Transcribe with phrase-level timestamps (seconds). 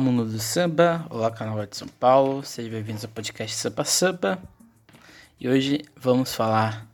[0.00, 4.38] mundo do samba, olá canal de São Paulo, sejam bem-vindos ao podcast Sampa Sampa.
[5.38, 6.86] E hoje vamos falar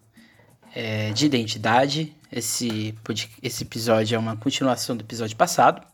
[0.74, 2.12] é, de identidade.
[2.32, 2.94] Esse,
[3.40, 5.86] esse episódio é uma continuação do episódio passado.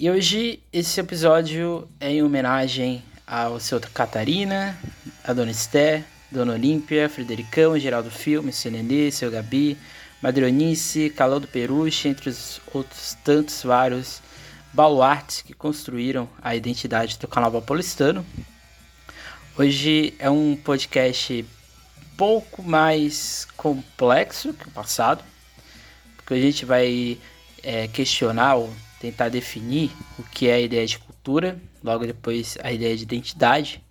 [0.00, 4.78] E hoje esse episódio é em homenagem ao seu Catarina,
[5.22, 9.76] a Dona Esté, Dona Olímpia, Fredericão, Geraldo Filme, Nenê, seu Gabi,
[10.22, 14.22] Madrionice, Calão do Peruche, entre os outros tantos vários
[14.72, 18.24] baluartes que construíram a identidade do Carnaval paulistano.
[19.56, 21.44] Hoje é um podcast
[22.16, 25.24] pouco mais complexo que o passado,
[26.16, 27.18] porque a gente vai
[27.62, 32.72] é, questionar ou tentar definir o que é a ideia de cultura, logo depois a
[32.72, 33.82] ideia de identidade,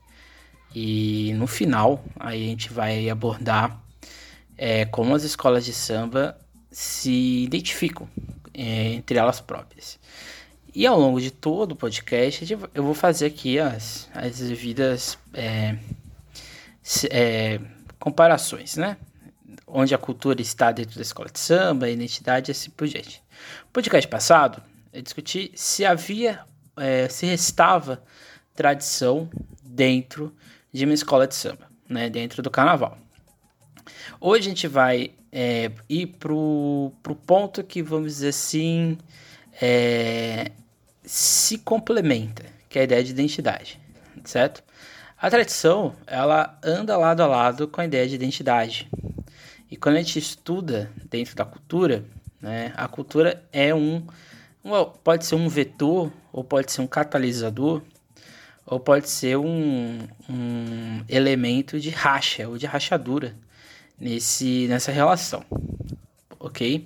[0.76, 3.82] e no final aí a gente vai abordar
[4.58, 6.38] é, como as escolas de samba
[6.72, 8.08] se identificam
[8.54, 10.00] é, entre elas próprias.
[10.78, 15.76] E ao longo de todo o podcast, eu vou fazer aqui as, as devidas é,
[17.10, 17.60] é,
[17.98, 18.96] comparações, né?
[19.66, 23.24] Onde a cultura está dentro da escola de samba, a identidade e assim por diante.
[23.66, 24.62] No podcast passado,
[24.94, 26.42] eu discuti se havia,
[26.76, 28.04] é, se restava
[28.54, 29.32] tradição
[29.64, 30.32] dentro
[30.72, 32.08] de uma escola de samba, né?
[32.08, 33.00] Dentro do carnaval.
[34.22, 38.96] Hoje a gente vai é, ir pro, pro ponto que, vamos dizer assim,
[39.60, 40.52] é,
[41.08, 43.80] se complementa, que é a ideia de identidade,
[44.26, 44.62] certo?
[45.18, 48.90] A tradição, ela anda lado a lado com a ideia de identidade.
[49.72, 52.04] E quando a gente estuda dentro da cultura,
[52.42, 54.06] né, a cultura é um,
[54.64, 57.82] um pode ser um vetor, ou pode ser um catalisador,
[58.66, 63.34] ou pode ser um, um elemento de racha ou de rachadura
[63.98, 65.44] nesse, nessa relação,
[66.38, 66.86] ok?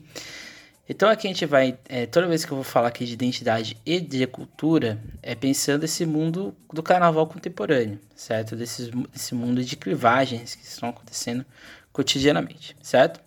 [0.91, 3.77] Então aqui a gente vai, é, toda vez que eu vou falar aqui de identidade
[3.85, 8.57] e de cultura, é pensando esse mundo do carnaval contemporâneo, certo?
[8.57, 11.45] Desse, desse mundo de clivagens que estão acontecendo
[11.93, 13.21] cotidianamente, certo?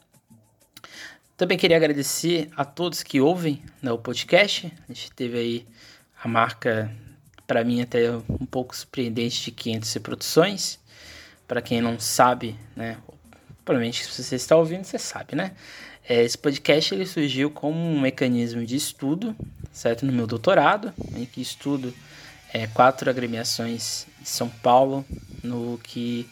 [1.39, 4.71] Também queria agradecer a todos que ouvem né, o podcast.
[4.87, 5.67] A gente teve aí
[6.23, 6.95] a marca,
[7.47, 10.79] para mim até um pouco surpreendente, de 500 reproduções.
[11.49, 12.99] Para quem não sabe, né,
[13.65, 15.53] provavelmente se você está ouvindo, você sabe, né?
[16.07, 19.35] É, esse podcast ele surgiu como um mecanismo de estudo,
[19.73, 20.05] certo?
[20.05, 21.95] No meu doutorado, em que estudo
[22.53, 25.05] é, quatro agremiações de São Paulo
[25.43, 26.29] no que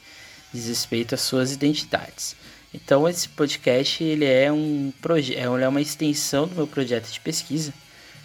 [0.53, 2.37] diz respeito às suas identidades.
[2.75, 7.73] Então esse podcast ele é um projeto, é uma extensão do meu projeto de pesquisa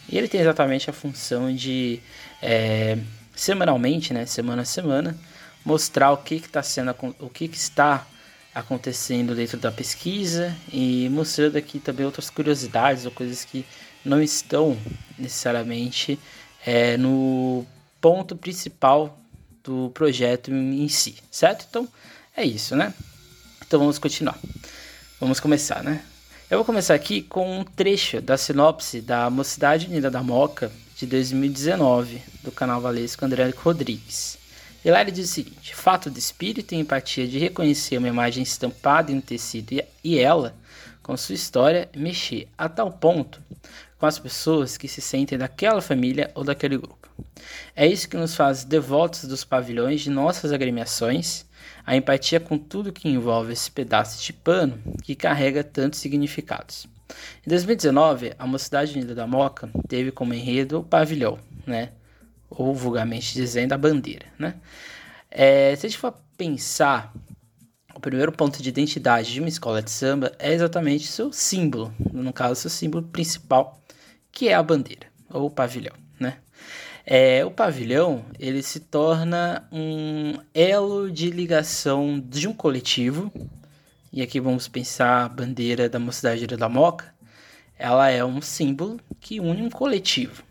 [0.10, 2.00] e ele tem exatamente a função de
[2.42, 2.98] é,
[3.36, 5.18] semanalmente, né, semana a semana,
[5.66, 8.06] mostrar o que está sendo, o que, que está
[8.58, 13.64] acontecendo dentro da pesquisa e mostrando aqui também outras curiosidades ou coisas que
[14.04, 14.76] não estão
[15.18, 16.20] necessariamente
[16.66, 17.64] é, no
[18.02, 19.16] ponto principal
[19.64, 21.68] do projeto em si, certo?
[21.70, 21.88] Então
[22.36, 22.94] é isso, né?
[23.66, 24.40] Então vamos continuar.
[25.20, 26.04] Vamos começar, né?
[26.50, 31.06] Eu vou começar aqui com um trecho da sinopse da Mocidade Unida da Moca de
[31.06, 34.37] 2019 do canal Valesco André Rodrigues.
[34.92, 39.12] Lá ele diz o seguinte: fato de espírito e empatia de reconhecer uma imagem estampada
[39.12, 40.56] em um tecido e ela,
[41.04, 43.42] com sua história, mexer a tal ponto
[43.98, 47.10] com as pessoas que se sentem daquela família ou daquele grupo.
[47.76, 51.46] É isso que nos faz devotos dos pavilhões de nossas agremiações,
[51.86, 56.88] a empatia com tudo que envolve esse pedaço de pano que carrega tantos significados.
[57.46, 61.90] Em 2019, a Mocidade Unida da Moca teve como enredo o pavilhão, né?
[62.50, 64.56] Ou vulgarmente dizendo a bandeira, né?
[65.30, 67.14] É, se a gente for pensar,
[67.94, 72.32] o primeiro ponto de identidade de uma escola de samba é exatamente seu símbolo, no
[72.32, 73.82] caso, seu símbolo principal,
[74.32, 76.38] que é a bandeira, ou o pavilhão, né?
[77.06, 83.32] É, o pavilhão, ele se torna um elo de ligação de um coletivo,
[84.12, 87.14] e aqui vamos pensar a bandeira da Mocidade da Moca,
[87.80, 90.44] ela é um símbolo que une um coletivo.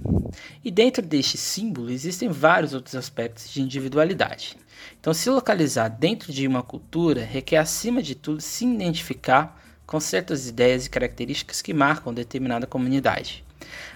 [0.64, 4.56] E dentro deste símbolo existem vários outros aspectos de individualidade.
[5.00, 10.48] Então, se localizar dentro de uma cultura requer, acima de tudo, se identificar com certas
[10.48, 13.44] ideias e características que marcam determinada comunidade.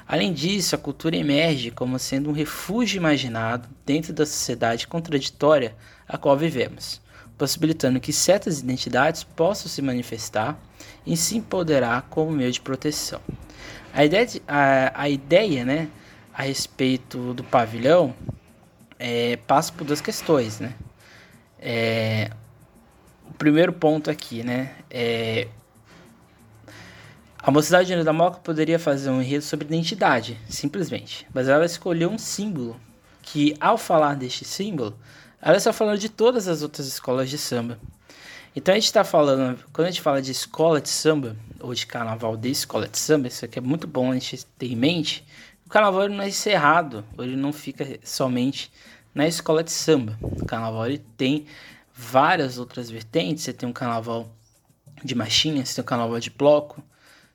[0.06, 5.76] Além disso, a cultura emerge como sendo um refúgio imaginado dentro da sociedade contraditória
[6.08, 7.00] a qual vivemos,
[7.36, 10.60] possibilitando que certas identidades possam se manifestar
[11.06, 13.20] e se empoderar como meio de proteção.
[13.92, 15.88] A ideia, de, a, a ideia né,
[16.32, 18.14] a respeito do pavilhão
[18.98, 20.60] é, passa por duas questões.
[20.60, 20.74] Né?
[21.58, 22.30] É,
[23.28, 25.48] o primeiro ponto aqui, né, é,
[27.42, 32.18] a Mocidade da Moca poderia fazer um enredo sobre identidade, simplesmente, mas ela escolheu um
[32.18, 32.78] símbolo
[33.22, 34.94] que ao falar deste símbolo,
[35.40, 37.78] ela está falando de todas as outras escolas de samba.
[38.54, 41.86] Então a gente está falando, quando a gente fala de escola de samba, ou de
[41.86, 45.24] carnaval de escola de samba, isso aqui é muito bom a gente ter em mente,
[45.64, 48.72] o carnaval não é encerrado, ele não fica somente
[49.14, 50.18] na escola de samba.
[50.20, 51.46] O carnaval ele tem
[51.94, 54.28] várias outras vertentes, você tem um carnaval
[55.04, 56.82] de marchinha, você tem um carnaval de bloco,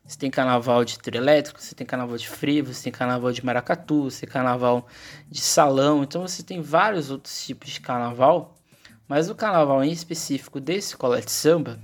[0.05, 3.43] você tem carnaval de trio elétrico, você tem carnaval de frevo, você tem carnaval de
[3.43, 4.85] maracatu, você tem carnaval
[5.29, 6.03] de salão.
[6.03, 8.54] Então você tem vários outros tipos de carnaval.
[9.07, 11.79] Mas o carnaval em específico desse escola de samba,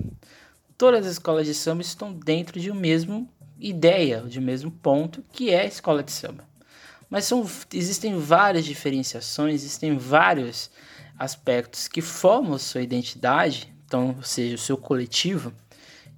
[0.76, 3.26] todas as escolas de samba estão dentro de uma mesma
[3.58, 6.44] ideia, de um mesmo ponto, que é a escola de samba.
[7.08, 10.70] Mas são, existem várias diferenciações, existem vários
[11.18, 15.52] aspectos que formam sua identidade, então, ou seja, o seu coletivo,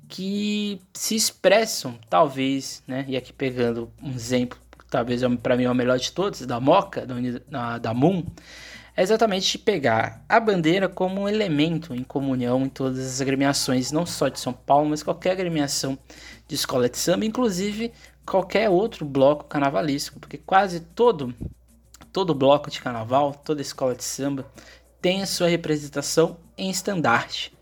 [0.08, 3.04] que se expressam, talvez, né?
[3.08, 4.58] E aqui pegando um exemplo,
[4.88, 8.24] talvez é para mim é o melhor de todos, da Moca, da, da Moon,
[8.96, 14.06] é exatamente pegar a bandeira como um elemento em comunhão em todas as agremiações, não
[14.06, 15.98] só de São Paulo, mas qualquer agremiação
[16.46, 17.92] de escola de samba, inclusive
[18.24, 21.34] qualquer outro bloco carnavalístico, porque quase todo
[22.12, 24.46] todo bloco de carnaval, toda escola de samba
[25.02, 27.52] tem a sua representação em estandarte.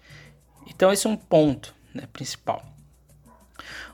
[0.67, 2.63] Então esse é um ponto né, principal.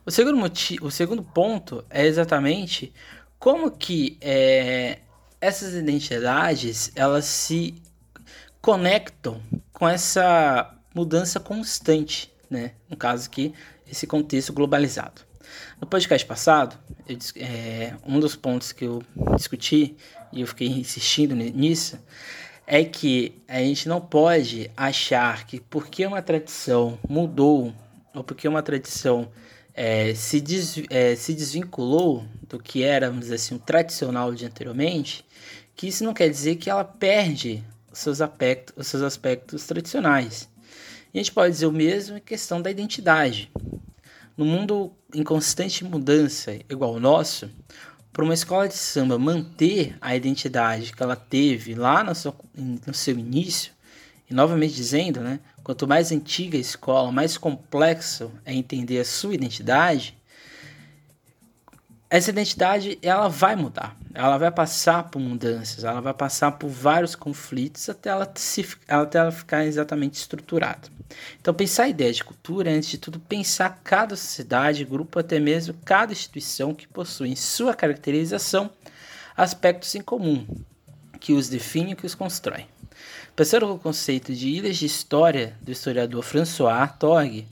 [0.04, 2.92] O segundo, motivo, o segundo ponto é exatamente
[3.38, 4.98] como que é,
[5.40, 7.82] essas identidades elas se
[8.60, 9.40] conectam
[9.72, 12.72] com essa mudança constante, né?
[12.88, 13.54] No caso aqui,
[13.90, 15.22] esse contexto globalizado.
[15.80, 16.76] No podcast passado,
[17.08, 19.02] eu, é, um dos pontos que eu
[19.36, 19.96] discuti
[20.32, 21.98] e eu fiquei insistindo nisso
[22.66, 27.72] é que a gente não pode achar que porque uma tradição mudou
[28.14, 29.30] ou porque uma tradição
[29.72, 34.44] é, se, des, é, se desvinculou do que era, vamos dizer assim, o tradicional de
[34.44, 35.24] anteriormente,
[35.78, 40.48] que isso não quer dizer que ela perde os seus aspectos, os seus aspectos tradicionais.
[41.14, 43.48] E a gente pode dizer o mesmo em questão da identidade.
[44.36, 47.48] No mundo em constante mudança, igual o nosso,
[48.12, 52.92] para uma escola de samba manter a identidade que ela teve lá no seu, no
[52.92, 53.70] seu início,
[54.28, 59.32] e novamente dizendo, né, quanto mais antiga a escola, mais complexo é entender a sua
[59.32, 60.17] identidade,
[62.10, 67.14] essa identidade ela vai mudar, ela vai passar por mudanças, ela vai passar por vários
[67.14, 70.88] conflitos até ela, se, até ela ficar exatamente estruturada.
[71.40, 75.74] Então, pensar a ideia de cultura antes de tudo, pensar cada sociedade, grupo, até mesmo
[75.84, 78.70] cada instituição que possui em sua caracterização
[79.36, 80.46] aspectos em comum,
[81.20, 82.66] que os define e que os constrói.
[83.36, 87.46] Pensando no conceito de ilhas de história do historiador François Torg,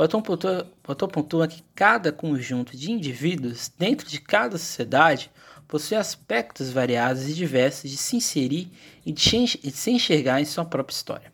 [0.00, 5.30] o autor pontua, o autor pontua que cada conjunto de indivíduos dentro de cada sociedade
[5.68, 8.72] possui aspectos variados e diversos de se inserir
[9.04, 11.30] e de se enxergar em sua própria história.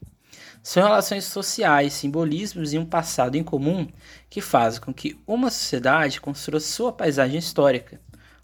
[0.64, 3.86] São relações sociais, simbolismos e um passado em comum
[4.28, 8.00] que fazem com que uma sociedade construa sua paisagem histórica,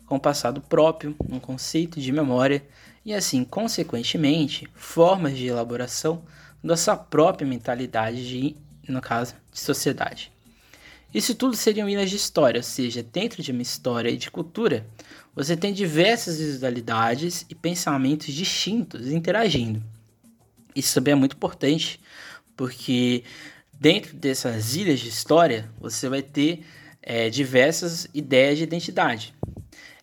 [0.06, 2.64] com um passado próprio, um conceito de memória
[3.04, 6.22] e, assim, consequentemente, formas de elaboração
[6.62, 8.56] da sua própria mentalidade de
[8.88, 10.32] no caso, de sociedade.
[11.14, 14.86] Isso tudo seriam ilhas de história, ou seja, dentro de uma história e de cultura,
[15.34, 19.82] você tem diversas visualidades e pensamentos distintos interagindo.
[20.74, 22.00] Isso também é muito importante,
[22.56, 23.24] porque
[23.72, 26.64] dentro dessas ilhas de história, você vai ter
[27.02, 29.34] é, diversas ideias de identidade.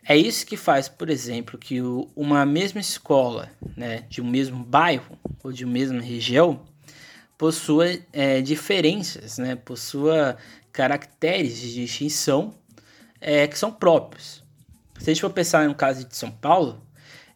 [0.03, 1.79] É isso que faz, por exemplo, que
[2.15, 6.61] uma mesma escola, né, de um mesmo bairro ou de uma mesma região,
[7.39, 9.55] possua é, diferenças, né?
[9.55, 10.35] possua
[10.73, 12.53] caracteres de distinção
[13.21, 14.43] é, que são próprios.
[14.99, 16.83] Se a gente for pensar no caso de São Paulo,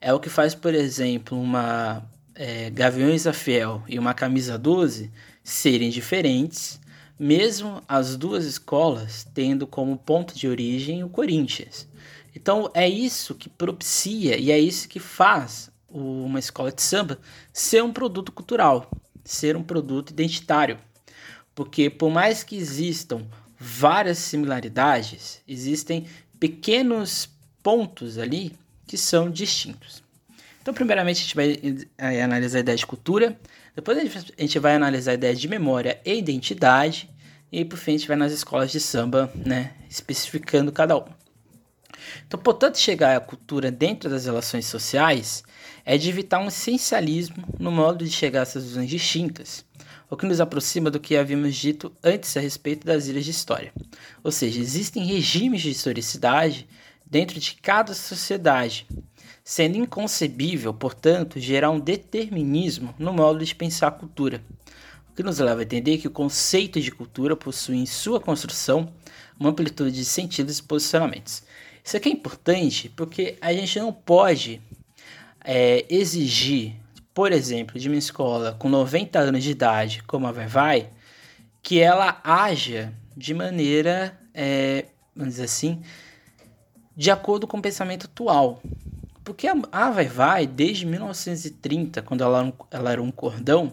[0.01, 2.03] é o que faz, por exemplo, uma
[2.35, 5.09] é, Gaviões da Fiel e uma Camisa 12
[5.41, 6.81] serem diferentes,
[7.17, 11.87] mesmo as duas escolas tendo como ponto de origem o Corinthians.
[12.35, 17.19] Então é isso que propicia e é isso que faz uma escola de samba
[17.53, 18.91] ser um produto cultural
[19.23, 20.77] ser um produto identitário.
[21.55, 23.25] Porque por mais que existam
[23.59, 26.07] várias similaridades, existem
[26.39, 27.29] pequenos
[27.61, 28.53] pontos ali
[28.85, 30.03] que são distintos.
[30.61, 31.59] Então, primeiramente, a gente vai
[31.97, 33.37] eh, analisar a ideia de cultura,
[33.75, 37.09] depois a gente vai analisar a ideia de memória e identidade,
[37.51, 41.17] e por fim a gente vai nas escolas de samba, né, especificando cada uma.
[42.25, 45.43] Então, portanto, chegar à cultura dentro das relações sociais
[45.85, 49.65] é de evitar um essencialismo no modo de chegar a essas visões distintas,
[50.09, 53.73] o que nos aproxima do que havíamos dito antes a respeito das ilhas de história.
[54.23, 56.67] Ou seja, existem regimes de historicidade
[57.05, 58.87] dentro de cada sociedade,
[59.43, 64.41] sendo inconcebível, portanto, gerar um determinismo no modo de pensar a cultura,
[65.11, 68.91] o que nos leva a entender que o conceito de cultura possui em sua construção
[69.39, 71.43] uma amplitude de sentidos e posicionamentos.
[71.83, 74.61] Isso aqui é importante porque a gente não pode
[75.43, 76.75] é, exigir,
[77.13, 80.89] por exemplo, de uma escola com 90 anos de idade, como a Vai Vai,
[81.61, 84.85] que ela haja de maneira, é,
[85.15, 85.81] vamos dizer assim,
[86.95, 88.61] de acordo com o pensamento atual.
[89.23, 93.71] Porque a Vai Vai, desde 1930, quando ela, ela era um cordão,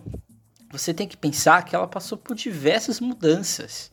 [0.70, 3.90] você tem que pensar que ela passou por diversas mudanças.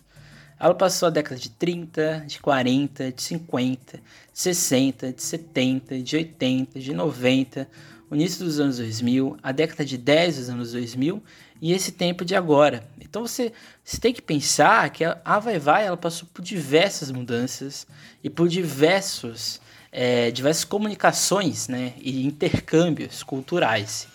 [0.60, 4.02] Ela passou a década de 30, de 40, de 50, de
[4.34, 7.68] 60, de 70, de 80, de 90,
[8.10, 11.22] o início dos anos 2000, a década de 10 dos anos 2000
[11.62, 12.84] e esse tempo de agora.
[13.00, 17.86] Então você, você tem que pensar que a Vai Vai ela passou por diversas mudanças
[18.24, 19.62] e por diversos,
[19.92, 24.08] é, diversas comunicações né, e intercâmbios culturais.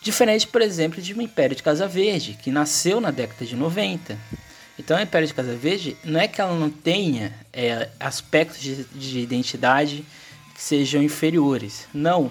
[0.00, 4.16] Diferente, por exemplo, de um Império de Casa Verde, que nasceu na década de 90
[4.78, 8.84] então a Império de Casa Verde não é que ela não tenha é, aspectos de,
[8.84, 10.04] de, identidade
[10.54, 12.30] que sejam inferiores, não.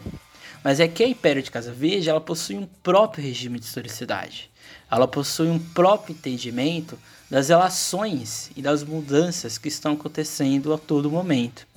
[0.64, 4.50] Mas é que a Império de Casa Verde ela possui um próprio regime de historicidade.
[4.90, 6.98] Ela possui um próprio entendimento
[7.30, 11.68] das relações e das mudanças que estão acontecendo a todo momento.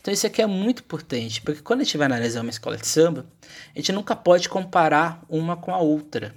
[0.00, 2.86] Então isso aqui é muito importante, porque quando a gente vai analisar uma escola de
[2.86, 3.26] samba,
[3.74, 6.34] a gente nunca pode comparar uma com a outra.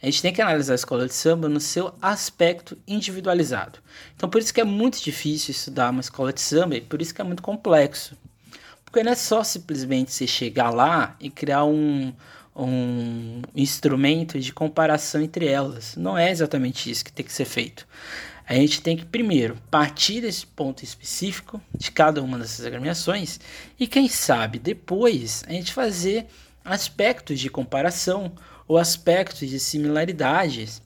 [0.00, 3.80] A gente tem que analisar a escola de samba no seu aspecto individualizado.
[4.14, 7.12] Então, por isso que é muito difícil estudar uma escola de samba e por isso
[7.12, 8.16] que é muito complexo.
[8.84, 12.12] Porque não é só simplesmente você chegar lá e criar um,
[12.54, 15.96] um instrumento de comparação entre elas.
[15.96, 17.86] Não é exatamente isso que tem que ser feito.
[18.48, 23.38] A gente tem que, primeiro, partir desse ponto específico de cada uma dessas agremiações
[23.78, 26.26] e, quem sabe, depois a gente fazer
[26.64, 28.32] aspectos de comparação
[28.68, 30.82] ou aspectos de similaridades,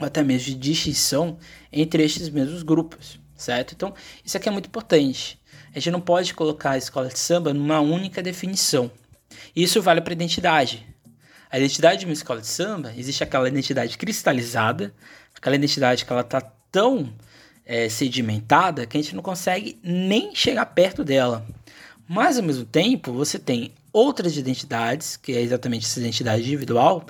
[0.00, 1.38] ou até mesmo de distinção
[1.70, 3.74] entre estes mesmos grupos, certo?
[3.74, 3.94] Então,
[4.24, 5.38] isso aqui é muito importante.
[5.74, 8.90] A gente não pode colocar a escola de samba numa única definição.
[9.54, 10.86] Isso vale para a identidade.
[11.50, 14.94] A identidade de uma escola de samba, existe aquela identidade cristalizada,
[15.36, 17.12] aquela identidade que ela está tão
[17.64, 21.46] é, sedimentada que a gente não consegue nem chegar perto dela.
[22.08, 27.06] Mas ao mesmo tempo, você tem outras identidades, que é exatamente essa identidade individual,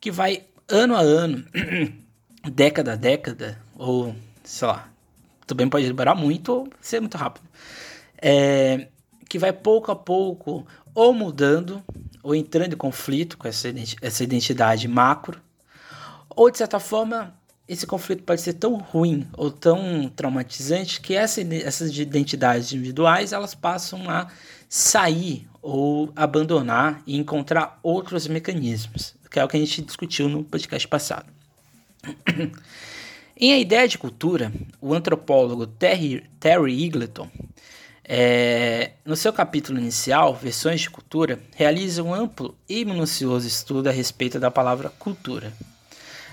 [0.00, 1.44] que vai ano a ano,
[2.52, 4.88] década a década, ou sei lá,
[5.46, 7.46] também pode demorar muito ou ser muito rápido,
[8.20, 8.88] é,
[9.28, 11.82] que vai pouco a pouco ou mudando,
[12.22, 13.68] ou entrando em conflito com essa,
[14.00, 15.40] essa identidade macro,
[16.28, 17.34] ou de certa forma
[17.68, 23.54] esse conflito pode ser tão ruim ou tão traumatizante que essa, essas identidades individuais elas
[23.54, 24.28] passam a
[24.68, 30.42] sair ou abandonar e encontrar outros mecanismos, que é o que a gente discutiu no
[30.42, 31.26] podcast passado.
[33.38, 37.30] em A Ideia de Cultura, o antropólogo Terry, Terry Eagleton,
[38.04, 43.92] é, no seu capítulo inicial, Versões de Cultura, realiza um amplo e minucioso estudo a
[43.92, 45.52] respeito da palavra cultura.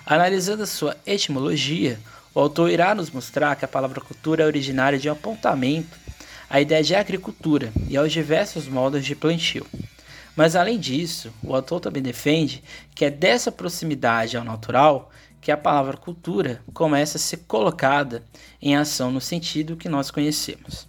[0.03, 1.99] Analisando a sua etimologia,
[2.33, 5.98] o autor irá nos mostrar que a palavra cultura é originária de um apontamento
[6.49, 9.65] à ideia de agricultura e aos diversos modos de plantio.
[10.35, 12.63] Mas além disso, o autor também defende
[12.95, 18.23] que é dessa proximidade ao natural que a palavra cultura começa a ser colocada
[18.61, 20.87] em ação no sentido que nós conhecemos.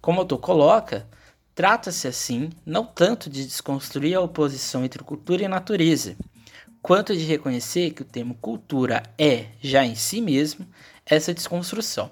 [0.00, 1.06] Como o autor coloca,
[1.54, 6.16] trata-se assim não tanto de desconstruir a oposição entre cultura e natureza,
[6.82, 10.66] quanto de reconhecer que o termo cultura é, já em si mesmo,
[11.04, 12.10] essa desconstrução.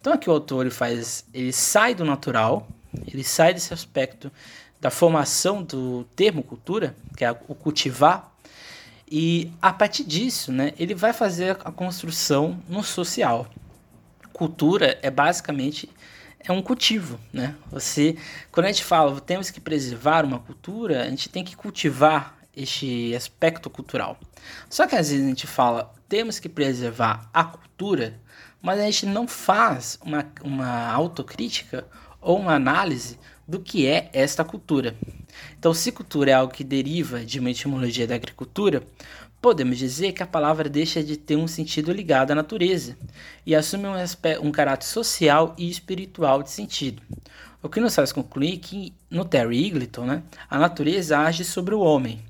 [0.00, 2.68] Então aqui o autor ele faz, ele sai do natural,
[3.06, 4.30] ele sai desse aspecto
[4.80, 8.30] da formação do termo cultura, que é o cultivar,
[9.10, 13.48] e a partir disso, né, ele vai fazer a construção no social.
[14.32, 15.90] Cultura é basicamente
[16.38, 17.54] é um cultivo, né?
[17.70, 18.16] Você,
[18.50, 23.14] quando a gente fala temos que preservar uma cultura, a gente tem que cultivar este
[23.14, 24.18] aspecto cultural.
[24.68, 28.18] Só que às vezes a gente fala, temos que preservar a cultura,
[28.62, 31.86] mas a gente não faz uma, uma autocrítica
[32.20, 34.94] ou uma análise do que é esta cultura.
[35.58, 38.82] Então, se cultura é algo que deriva de uma etimologia da agricultura,
[39.40, 42.96] podemos dizer que a palavra deixa de ter um sentido ligado à natureza
[43.44, 43.94] e assume um,
[44.46, 47.02] um caráter social e espiritual de sentido.
[47.62, 51.80] O que nos faz concluir que, no Terry Eagleton, né, a natureza age sobre o
[51.80, 52.22] homem,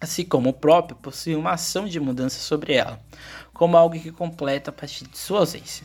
[0.00, 3.00] assim como o próprio possui uma ação de mudança sobre ela,
[3.58, 5.84] como algo que completa a partir de sua ausência.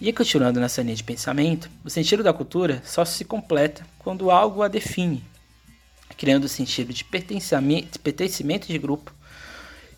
[0.00, 4.62] E continuando nessa linha de pensamento, o sentido da cultura só se completa quando algo
[4.62, 5.22] a define.
[6.16, 9.12] criando o sentido de pertencimento, de grupo.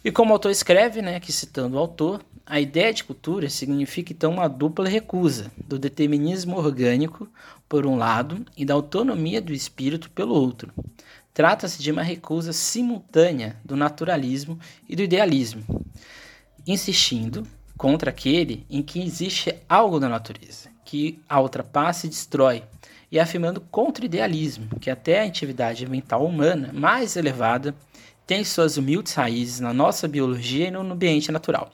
[0.03, 4.13] E como o autor escreve, né, aqui citando o autor, a ideia de cultura significa
[4.13, 7.29] então uma dupla recusa do determinismo orgânico,
[7.69, 10.73] por um lado, e da autonomia do espírito pelo outro.
[11.35, 14.59] Trata-se de uma recusa simultânea do naturalismo
[14.89, 15.65] e do idealismo,
[16.67, 22.63] insistindo contra aquele em que existe algo na natureza, que a ultrapassa e destrói,
[23.11, 27.75] e afirmando contra o idealismo, que até a atividade mental humana mais elevada
[28.27, 31.71] tem suas humildes raízes na nossa biologia e no ambiente natural.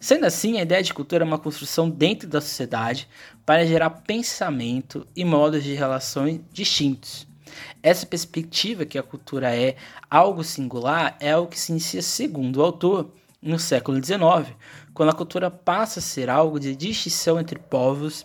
[0.00, 3.08] Sendo assim, a ideia de cultura é uma construção dentro da sociedade
[3.46, 7.26] para gerar pensamento e modos de relações distintos.
[7.82, 9.76] Essa perspectiva que a cultura é
[10.10, 13.10] algo singular é o que se inicia, segundo o autor,
[13.42, 14.54] no século XIX,
[14.94, 18.24] quando a cultura passa a ser algo de distinção entre povos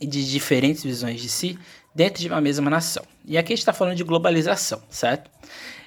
[0.00, 1.58] e de diferentes visões de si
[1.94, 3.04] dentro de uma mesma nação.
[3.24, 5.30] E aqui a gente está falando de globalização, certo?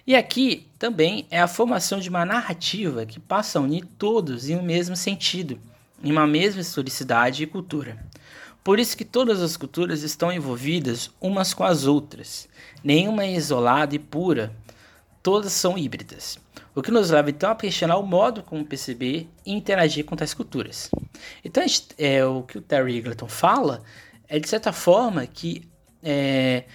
[0.05, 4.55] E aqui também é a formação de uma narrativa que passa a unir todos em
[4.55, 5.59] um mesmo sentido,
[6.03, 7.97] em uma mesma historicidade e cultura.
[8.63, 12.49] Por isso que todas as culturas estão envolvidas umas com as outras.
[12.83, 14.53] Nenhuma é isolada e pura,
[15.23, 16.37] todas são híbridas.
[16.77, 20.35] O que nos leva então a questionar o modo como perceber e interagir com tais
[20.35, 20.91] culturas.
[21.43, 21.63] Então,
[21.97, 23.81] é, o que o Terry Eagleton fala
[24.27, 25.67] é de certa forma que
[26.03, 26.65] é,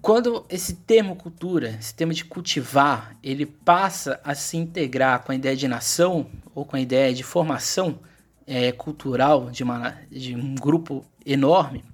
[0.00, 5.34] quando esse termo cultura, esse termo de cultivar, ele passa a se integrar com a
[5.34, 8.00] ideia de nação ou com a ideia de formação
[8.46, 11.84] é, cultural de, uma, de um grupo enorme,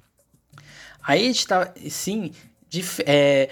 [1.03, 2.31] aí a gente está, sim,
[3.05, 3.51] é,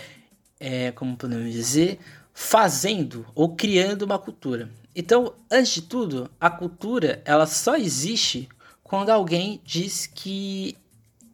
[0.61, 1.99] é, como podemos dizer,
[2.41, 4.71] fazendo ou criando uma cultura.
[4.95, 8.49] Então, antes de tudo, a cultura ela só existe
[8.81, 10.77] quando alguém diz que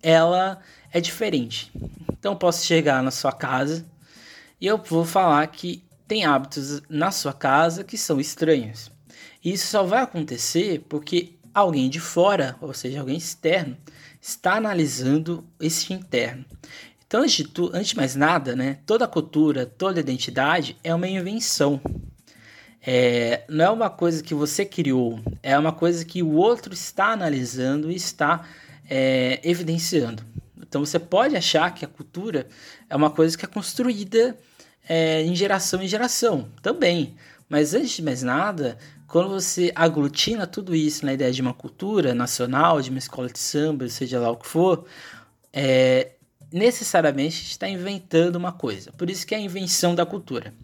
[0.02, 1.70] ela é diferente.
[2.10, 3.84] Então, posso chegar na sua casa
[4.58, 8.90] e eu vou falar que tem hábitos na sua casa que são estranhos.
[9.44, 13.76] E isso só vai acontecer porque alguém de fora, ou seja, alguém externo,
[14.22, 16.46] está analisando esse interno.
[17.06, 21.08] Então, antes de, tu, antes de mais nada, né, toda cultura, toda identidade é uma
[21.08, 21.80] invenção.
[22.86, 27.12] É, não é uma coisa que você criou, é uma coisa que o outro está
[27.12, 28.46] analisando e está
[28.88, 30.22] é, evidenciando.
[30.60, 32.46] Então você pode achar que a cultura
[32.90, 34.36] é uma coisa que é construída
[34.88, 37.14] é, em geração em geração, também.
[37.48, 42.14] Mas antes de mais nada, quando você aglutina tudo isso na ideia de uma cultura
[42.14, 44.84] nacional, de uma escola de samba, seja lá o que for,
[45.52, 46.10] é,
[46.54, 48.92] necessariamente está inventando uma coisa.
[48.92, 50.54] Por isso que é a invenção da cultura.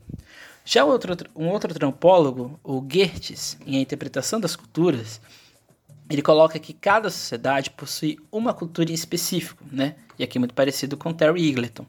[0.65, 5.21] Já outro, um outro antropólogo, o Gertz, em A Interpretação das Culturas,
[6.09, 9.97] ele coloca que cada sociedade possui uma cultura em específico, né?
[10.17, 11.85] E aqui muito parecido com Terry Eagleton,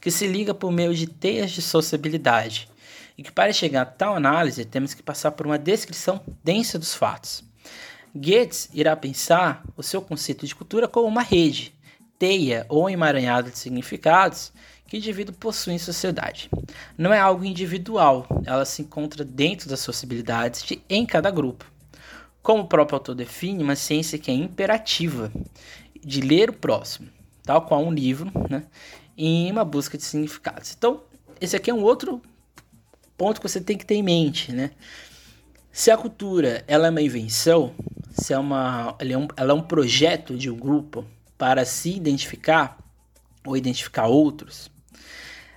[0.00, 2.70] que se liga por meio de teias de sociabilidade,
[3.18, 6.94] e que para chegar a tal análise temos que passar por uma descrição densa dos
[6.94, 7.44] fatos.
[8.14, 11.74] Goethe irá pensar o seu conceito de cultura como uma rede,
[12.22, 14.52] teia ou emaranhado de significados
[14.86, 16.48] que o indivíduo possui em sociedade.
[16.96, 21.64] Não é algo individual, ela se encontra dentro das possibilidades de, em cada grupo.
[22.40, 25.32] Como o próprio autor define, uma ciência que é imperativa,
[26.00, 27.08] de ler o próximo,
[27.42, 28.66] tal qual um livro, né,
[29.18, 30.72] em uma busca de significados.
[30.78, 31.02] Então,
[31.40, 32.22] esse aqui é um outro
[33.18, 34.70] ponto que você tem que ter em mente, né?
[35.72, 37.74] Se a cultura ela é uma invenção,
[38.12, 41.04] se é uma, ela é um, ela é um projeto de um grupo
[41.42, 42.78] para se identificar
[43.44, 44.70] ou identificar outros,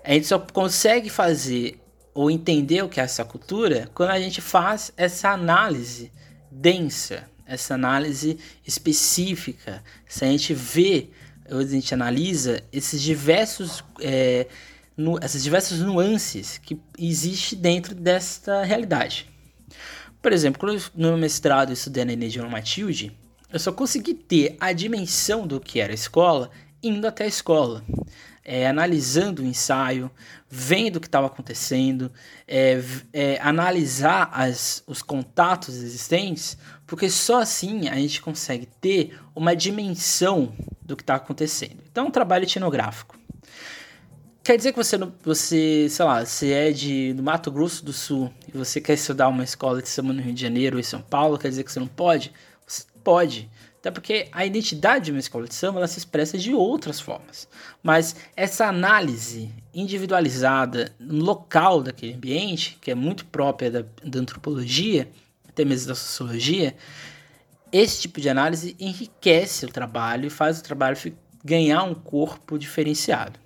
[0.03, 1.79] a gente só consegue fazer
[2.11, 6.11] ou entender o que é essa cultura quando a gente faz essa análise
[6.49, 11.09] densa, essa análise específica, se a gente vê,
[11.51, 14.47] ou a gente analisa esses diversos é,
[14.97, 19.29] no, essas diversas nuances que existe dentro desta realidade.
[20.19, 23.15] Por exemplo, quando no meu mestrado eu estudei na Enedion Matilde,
[23.55, 26.51] eu só consegui ter a dimensão do que era a escola
[26.83, 27.85] indo até a escola.
[28.43, 30.11] É, analisando o ensaio,
[30.49, 32.11] vendo o que estava acontecendo,
[32.45, 39.55] é, é, analisar as, os contatos existentes, porque só assim a gente consegue ter uma
[39.55, 41.77] dimensão do que está acontecendo.
[41.89, 43.17] Então, é um trabalho etnográfico.
[44.43, 48.31] Quer dizer que você, você, sei lá, você é de do Mato Grosso do Sul
[48.53, 51.01] e você quer estudar uma escola de samba no Rio de Janeiro ou em São
[51.01, 52.33] Paulo, quer dizer que você não pode?
[53.05, 53.49] Pode.
[53.79, 57.47] Até porque a identidade de uma escola de samba ela se expressa de outras formas.
[57.83, 65.07] Mas essa análise individualizada local daquele ambiente, que é muito própria da, da antropologia,
[65.47, 66.75] até mesmo da sociologia,
[67.71, 70.97] esse tipo de análise enriquece o trabalho e faz o trabalho
[71.43, 73.39] ganhar um corpo diferenciado.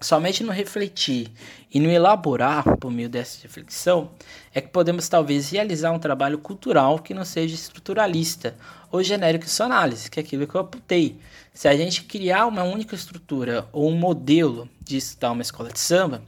[0.00, 1.30] Somente no refletir
[1.70, 4.10] e no elaborar por meio dessa reflexão
[4.54, 8.56] é que podemos talvez realizar um trabalho cultural que não seja estruturalista
[8.90, 11.18] ou genérico de sua análise, que é aquilo que eu apontei.
[11.52, 15.78] Se a gente criar uma única estrutura ou um modelo de estudar uma escola de
[15.78, 16.22] samba,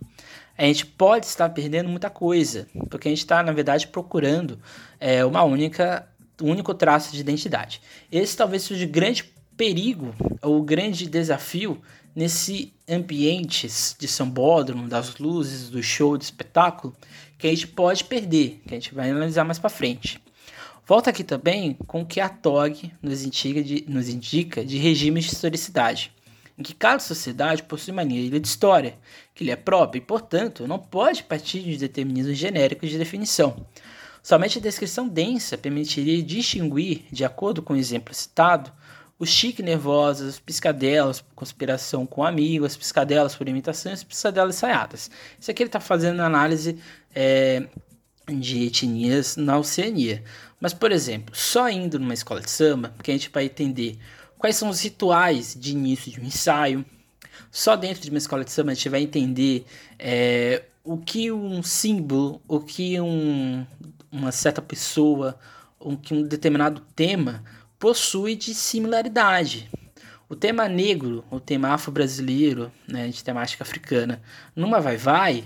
[0.56, 4.58] a gente pode estar perdendo muita coisa, porque a gente está, na verdade, procurando
[5.00, 6.06] é, uma única,
[6.40, 7.80] um único traço de identidade.
[8.10, 9.24] Esse talvez seja o grande
[9.56, 11.80] perigo ou o grande desafio
[12.14, 13.66] nesse ambiente
[13.98, 16.94] de sambódromo, das luzes, do show, do espetáculo,
[17.38, 20.20] que a gente pode perder, que a gente vai analisar mais para frente.
[20.92, 25.24] Volta aqui também com o que a TOG nos indica de, nos indica de regimes
[25.24, 26.12] de historicidade,
[26.58, 28.98] em que cada sociedade possui uma linha de história,
[29.34, 33.66] que lhe é própria e, portanto, não pode partir de determinismos genéricos de definição.
[34.22, 38.70] Somente a descrição densa permitiria distinguir, de acordo com o exemplo citado,
[39.18, 44.04] os chique nervosos, as piscadelas por conspiração com amigos, as piscadelas por imitação e as
[44.04, 45.10] piscadelas ensaiadas.
[45.40, 46.76] Isso aqui ele está fazendo análise
[47.14, 47.66] é,
[48.38, 50.22] de etnias na Oceania.
[50.60, 53.98] Mas, por exemplo, só indo numa escola de samba, que a gente vai entender
[54.38, 56.84] quais são os rituais de início de um ensaio.
[57.50, 59.64] Só dentro de uma escola de samba a gente vai entender
[59.98, 63.66] é, o que um símbolo, o que um,
[64.10, 65.38] uma certa pessoa,
[65.78, 67.42] o que um determinado tema
[67.78, 69.70] possui de similaridade.
[70.28, 74.22] O tema negro, o tema afro-brasileiro, né, de temática africana,
[74.56, 75.44] numa vai-vai,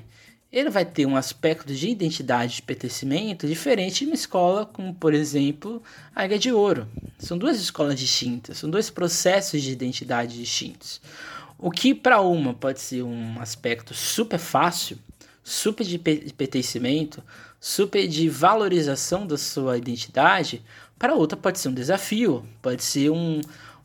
[0.59, 5.13] ele vai ter um aspecto de identidade de pertencimento diferente de uma escola como, por
[5.13, 5.83] exemplo,
[6.15, 6.89] a Águia de Ouro.
[7.19, 10.99] São duas escolas distintas, são dois processos de identidade distintos.
[11.59, 14.99] O que para uma pode ser um aspecto super fácil,
[15.45, 17.23] super de pertencimento,
[17.61, 20.63] super de valorização da sua identidade,
[20.99, 23.43] para outra pode ser um desafio, pode ser um,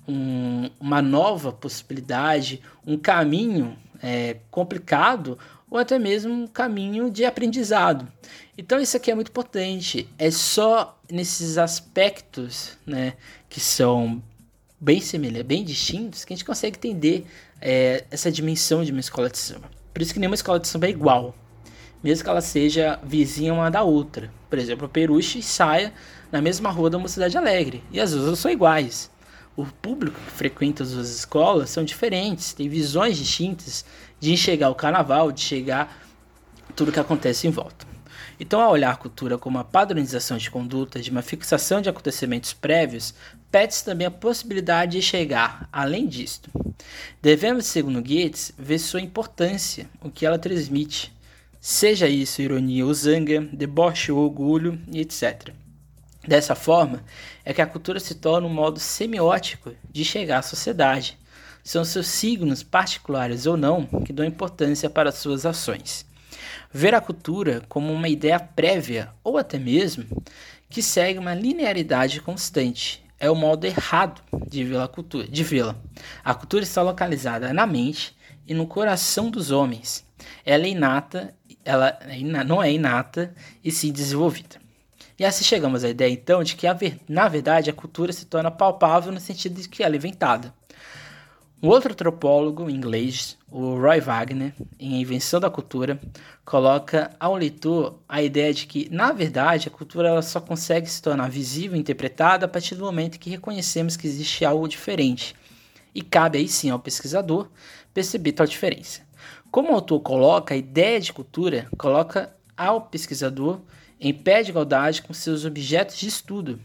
[0.07, 5.37] um, uma nova possibilidade, um caminho é, complicado
[5.71, 8.05] ou até mesmo um caminho de aprendizado.
[8.57, 10.07] Então isso aqui é muito importante.
[10.19, 13.13] É só nesses aspectos, né,
[13.49, 14.21] que são
[14.79, 17.25] bem semelhantes, bem distintos, que a gente consegue entender
[17.61, 19.71] é, essa dimensão de uma escola de samba.
[19.93, 21.33] Por isso que nenhuma escola de samba é igual,
[22.03, 24.31] mesmo que ela seja vizinha uma da outra.
[24.49, 25.93] Por exemplo, a Peruche saia
[26.31, 27.83] na mesma rua da Mocidade Alegre.
[27.91, 29.10] E as duas são iguais.
[29.55, 33.83] O público que frequenta as escolas são diferentes, tem visões distintas
[34.19, 36.01] de enxergar o carnaval, de enxergar
[36.75, 37.85] tudo que acontece em volta.
[38.39, 42.53] Então, ao olhar a cultura como uma padronização de conduta, de uma fixação de acontecimentos
[42.53, 43.13] prévios,
[43.51, 46.49] pede-se também a possibilidade de chegar além disto.
[47.21, 51.13] Devemos, segundo Goethe, ver sua importância, o que ela transmite,
[51.59, 55.53] seja isso ironia ou zanga, deboche ou orgulho etc.
[56.27, 57.03] Dessa forma,
[57.43, 61.17] é que a cultura se torna um modo semiótico de chegar à sociedade.
[61.63, 66.05] São seus signos particulares ou não que dão importância para suas ações.
[66.71, 70.05] Ver a cultura como uma ideia prévia ou até mesmo
[70.69, 75.27] que segue uma linearidade constante é o modo errado de ver a cultura.
[75.27, 75.75] De vê-la.
[76.23, 78.15] A cultura está localizada na mente
[78.47, 80.05] e no coração dos homens.
[80.45, 81.33] Ela é inata,
[81.65, 84.60] ela é não é inata e sim desenvolvida.
[85.21, 86.65] E assim chegamos à ideia então de que
[87.07, 90.51] na verdade a cultura se torna palpável no sentido de que ela é inventada.
[91.61, 96.01] Um outro antropólogo inglês, o Roy Wagner, em A Invenção da Cultura,
[96.43, 100.99] coloca ao leitor a ideia de que, na verdade, a cultura ela só consegue se
[100.99, 105.35] tornar visível e interpretada a partir do momento que reconhecemos que existe algo diferente.
[105.93, 107.47] E cabe aí sim ao pesquisador
[107.93, 109.01] perceber tal diferença.
[109.51, 113.61] Como o autor coloca, a ideia de cultura coloca ao pesquisador
[114.01, 116.59] em pé de igualdade com seus objetos de estudo,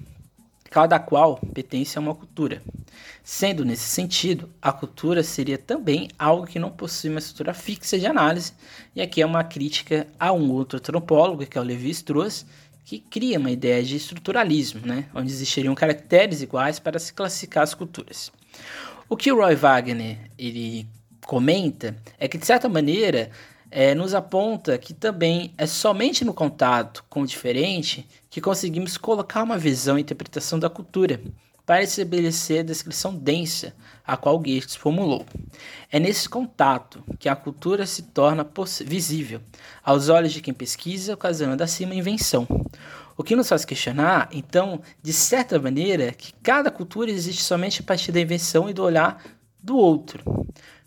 [0.71, 2.63] cada qual pertence a uma cultura.
[3.23, 8.07] Sendo nesse sentido, a cultura seria também algo que não possui uma estrutura fixa de
[8.07, 8.55] análise,
[8.95, 12.47] e aqui é uma crítica a um outro antropólogo, que é o Levi-Strauss,
[12.87, 17.75] que cria uma ideia de estruturalismo, né, onde existiriam caracteres iguais para se classificar as
[17.75, 18.33] culturas.
[19.09, 20.87] O que o Roy Wagner ele
[21.27, 23.31] comenta é que, de certa maneira,
[23.71, 29.43] é, nos aponta que também é somente no contato com o diferente que conseguimos colocar
[29.43, 31.21] uma visão e interpretação da cultura
[31.67, 33.75] para estabelecer a descrição densa
[34.07, 35.27] a qual Goethe formulou.
[35.91, 38.49] É nesse contato que a cultura se torna
[38.85, 39.41] visível
[39.83, 42.47] aos olhos de quem pesquisa, ocasionando assim uma invenção.
[43.17, 47.85] O que nos faz questionar, então, de certa maneira, que cada cultura existe somente a
[47.85, 49.21] partir da invenção e do olhar
[49.61, 50.23] do outro.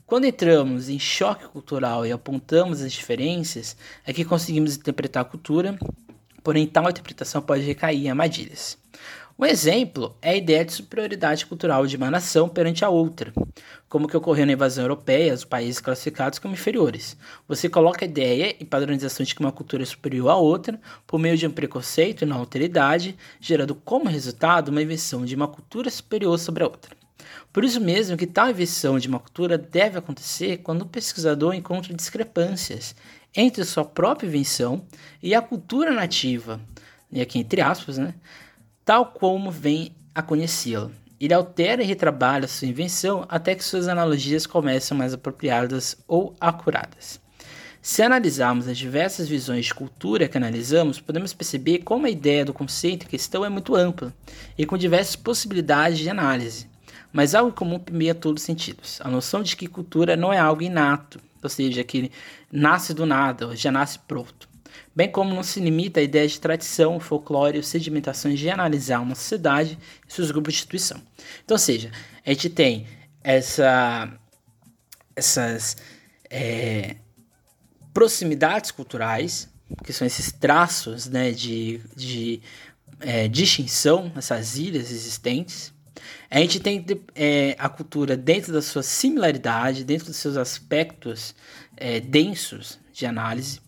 [0.09, 5.77] Quando entramos em choque cultural e apontamos as diferenças, é que conseguimos interpretar a cultura,
[6.43, 8.75] porém tal interpretação pode recair em armadilhas.
[9.37, 13.31] Um exemplo é a ideia de superioridade cultural de uma nação perante a outra,
[13.87, 17.15] como que ocorreu na invasão europeia, os países classificados como inferiores.
[17.47, 21.19] Você coloca a ideia e padronização de que uma cultura é superior à outra por
[21.19, 25.87] meio de um preconceito e não alteridade, gerando como resultado uma invenção de uma cultura
[25.91, 26.98] superior sobre a outra.
[27.51, 31.93] Por isso mesmo que tal invenção de uma cultura deve acontecer quando o pesquisador encontra
[31.93, 32.95] discrepâncias
[33.35, 34.85] entre sua própria invenção
[35.21, 36.59] e a cultura nativa,
[37.11, 38.13] e aqui entre aspas, né?
[38.85, 40.91] tal como vem a conhecê-la.
[41.19, 47.19] Ele altera e retrabalha sua invenção até que suas analogias começam mais apropriadas ou acuradas.
[47.81, 52.53] Se analisarmos as diversas visões de cultura que analisamos, podemos perceber como a ideia do
[52.53, 54.13] conceito em questão é muito ampla
[54.57, 56.68] e com diversas possibilidades de análise.
[57.11, 60.61] Mas algo comum permeia todos os sentidos: a noção de que cultura não é algo
[60.61, 62.11] inato, ou seja, que
[62.51, 64.49] nasce do nada, já nasce pronto
[64.95, 69.15] bem como não se limita à ideia de tradição, folclore ou sedimentações de analisar uma
[69.15, 71.01] sociedade e seus grupos de instituição.
[71.43, 71.91] Então, ou seja,
[72.25, 72.85] a gente tem
[73.23, 74.11] essa,
[75.15, 75.77] essas
[76.29, 76.97] é,
[77.93, 79.49] proximidades culturais,
[79.83, 82.41] que são esses traços né, de, de
[82.99, 85.73] é, distinção, essas ilhas existentes.
[86.29, 86.85] A gente tem
[87.15, 91.35] é, a cultura dentro da sua similaridade, dentro dos seus aspectos
[91.75, 93.61] é, densos de análise.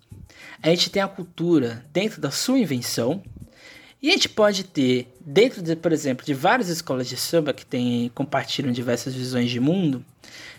[0.61, 3.23] A gente tem a cultura dentro da sua invenção,
[4.01, 7.63] e a gente pode ter, dentro, de, por exemplo, de várias escolas de samba que
[7.63, 10.03] tem, compartilham diversas visões de mundo,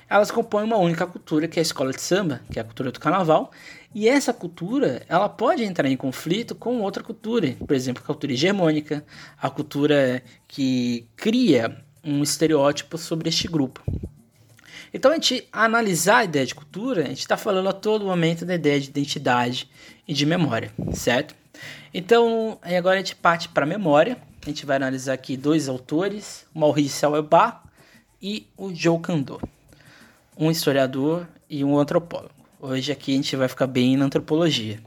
[0.08, 2.92] elas compõem uma única cultura, que é a escola de samba, que é a cultura
[2.92, 3.50] do carnaval,
[3.94, 8.32] e essa cultura, ela pode entrar em conflito com outra cultura, por exemplo, a cultura
[8.32, 9.04] hegemônica,
[9.40, 13.82] a cultura que cria um estereótipo sobre este grupo.
[14.94, 18.44] Então, a gente analisar a ideia de cultura, a gente está falando a todo momento
[18.44, 19.70] da ideia de identidade
[20.06, 21.34] e de memória, certo?
[21.94, 24.18] Então, agora a gente parte para a memória.
[24.42, 27.60] A gente vai analisar aqui dois autores, Maurice Auerbach
[28.20, 29.40] e o Joe Kandor,
[30.36, 32.41] um historiador e um antropólogo.
[32.64, 34.78] Hoje aqui a gente vai ficar bem na antropologia.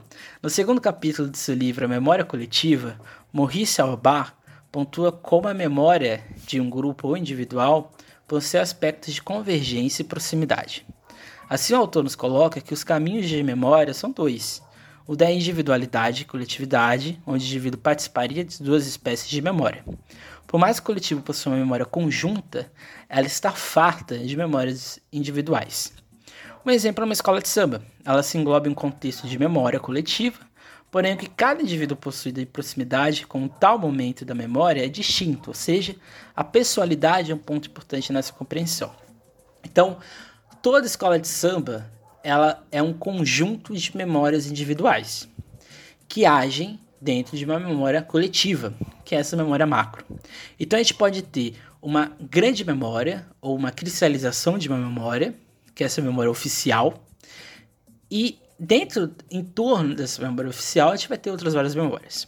[0.41, 2.97] No segundo capítulo de seu livro A Memória Coletiva,
[3.33, 4.31] Maurice Auerbach
[4.71, 7.91] pontua como a memória de um grupo ou individual
[8.25, 10.87] possui aspectos de convergência e proximidade.
[11.49, 14.63] Assim, o autor nos coloca que os caminhos de memória são dois:
[15.05, 19.83] o da individualidade e coletividade, onde o indivíduo participaria de duas espécies de memória.
[20.47, 22.71] Por mais que o coletivo possua uma memória conjunta,
[23.09, 25.91] ela está farta de memórias individuais.
[26.65, 27.83] Um exemplo é uma escola de samba.
[28.03, 30.39] Ela se engloba em um contexto de memória coletiva,
[30.89, 35.51] porém o que cada indivíduo possui de proximidade com tal momento da memória é distinto,
[35.51, 35.95] ou seja,
[36.35, 38.91] a pessoalidade é um ponto importante nessa compreensão.
[39.63, 39.99] Então,
[40.59, 41.87] toda escola de samba
[42.23, 45.29] ela é um conjunto de memórias individuais
[46.07, 48.73] que agem dentro de uma memória coletiva,
[49.03, 50.03] que é essa memória macro.
[50.59, 55.35] Então a gente pode ter uma grande memória ou uma cristalização de uma memória,
[55.75, 57.05] que é essa memória oficial,
[58.09, 62.27] e dentro, em torno dessa memória oficial, a gente vai ter outras várias memórias.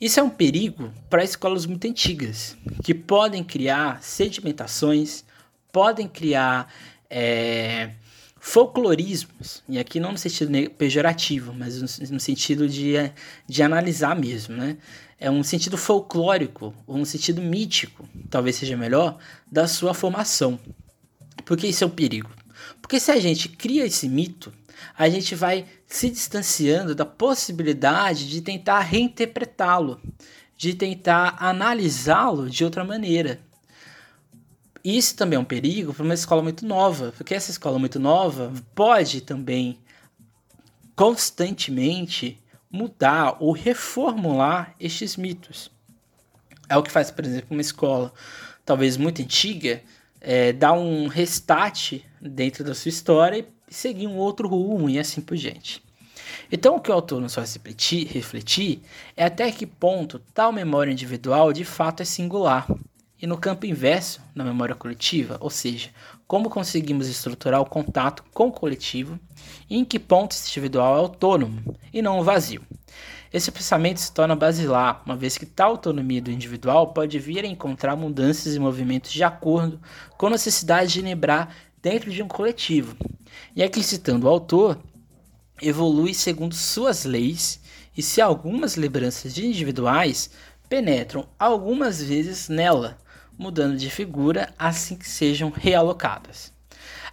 [0.00, 5.24] Isso é um perigo para escolas muito antigas, que podem criar sedimentações,
[5.70, 6.72] podem criar
[7.08, 7.92] é,
[8.40, 12.94] folclorismos, e aqui não no sentido pejorativo, mas no, sentido de,
[13.46, 14.76] de analisar mesmo, né?
[15.20, 19.18] É um sentido folclórico, ou um sentido mítico, talvez seja melhor,
[19.48, 20.58] da sua formação.
[21.44, 22.28] Por que isso é um perigo?
[22.82, 24.52] Porque se a gente cria esse mito,
[24.98, 30.00] a gente vai se distanciando da possibilidade de tentar reinterpretá-lo,
[30.56, 33.40] de tentar analisá-lo de outra maneira.
[34.84, 38.52] Isso também é um perigo para uma escola muito nova, porque essa escola muito nova
[38.74, 39.78] pode também
[40.96, 42.38] constantemente
[42.70, 45.70] mudar ou reformular estes mitos.
[46.68, 48.12] É o que faz, por exemplo, uma escola
[48.64, 49.82] talvez muito antiga
[50.22, 55.20] é, dar um restart dentro da sua história e seguir um outro rumo e assim
[55.20, 55.82] por diante.
[56.50, 58.82] Então, o que o autor nos faz refletir, refletir
[59.16, 62.66] é até que ponto tal memória individual de fato é singular.
[63.20, 65.90] E no campo inverso, na memória coletiva, ou seja,
[66.26, 69.18] como conseguimos estruturar o contato com o coletivo
[69.68, 72.62] e em que ponto esse individual é autônomo e não vazio.
[73.32, 77.48] Esse pensamento se torna basilar, uma vez que tal autonomia do individual pode vir a
[77.48, 79.80] encontrar mudanças e movimentos de acordo
[80.18, 82.94] com a necessidade de lembrar dentro de um coletivo.
[83.56, 84.78] E aqui citando o autor,
[85.62, 87.58] evolui segundo suas leis
[87.96, 90.30] e se algumas lembranças de individuais
[90.68, 92.98] penetram algumas vezes nela,
[93.38, 96.52] mudando de figura assim que sejam realocadas.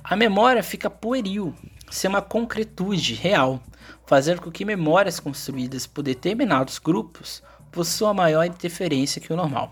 [0.04, 1.56] A memória fica pueril,
[1.90, 3.64] sem uma concretude real,
[4.10, 9.72] fazendo com que memórias construídas por determinados grupos possua maior interferência que o normal.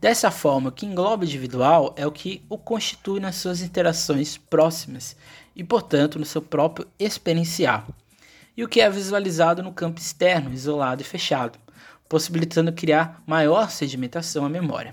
[0.00, 5.14] Dessa forma, o que engloba individual é o que o constitui nas suas interações próximas
[5.54, 7.86] e, portanto, no seu próprio experienciar,
[8.56, 11.56] e o que é visualizado no campo externo, isolado e fechado,
[12.08, 14.92] possibilitando criar maior sedimentação à memória.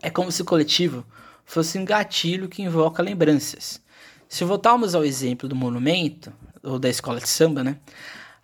[0.00, 1.04] É como se o coletivo
[1.44, 3.82] fosse um gatilho que invoca lembranças.
[4.28, 6.32] Se voltarmos ao exemplo do monumento,
[6.66, 7.76] ou da escola de samba, né?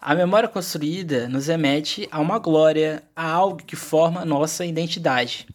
[0.01, 5.47] A memória construída nos remete a uma glória, a algo que forma nossa identidade.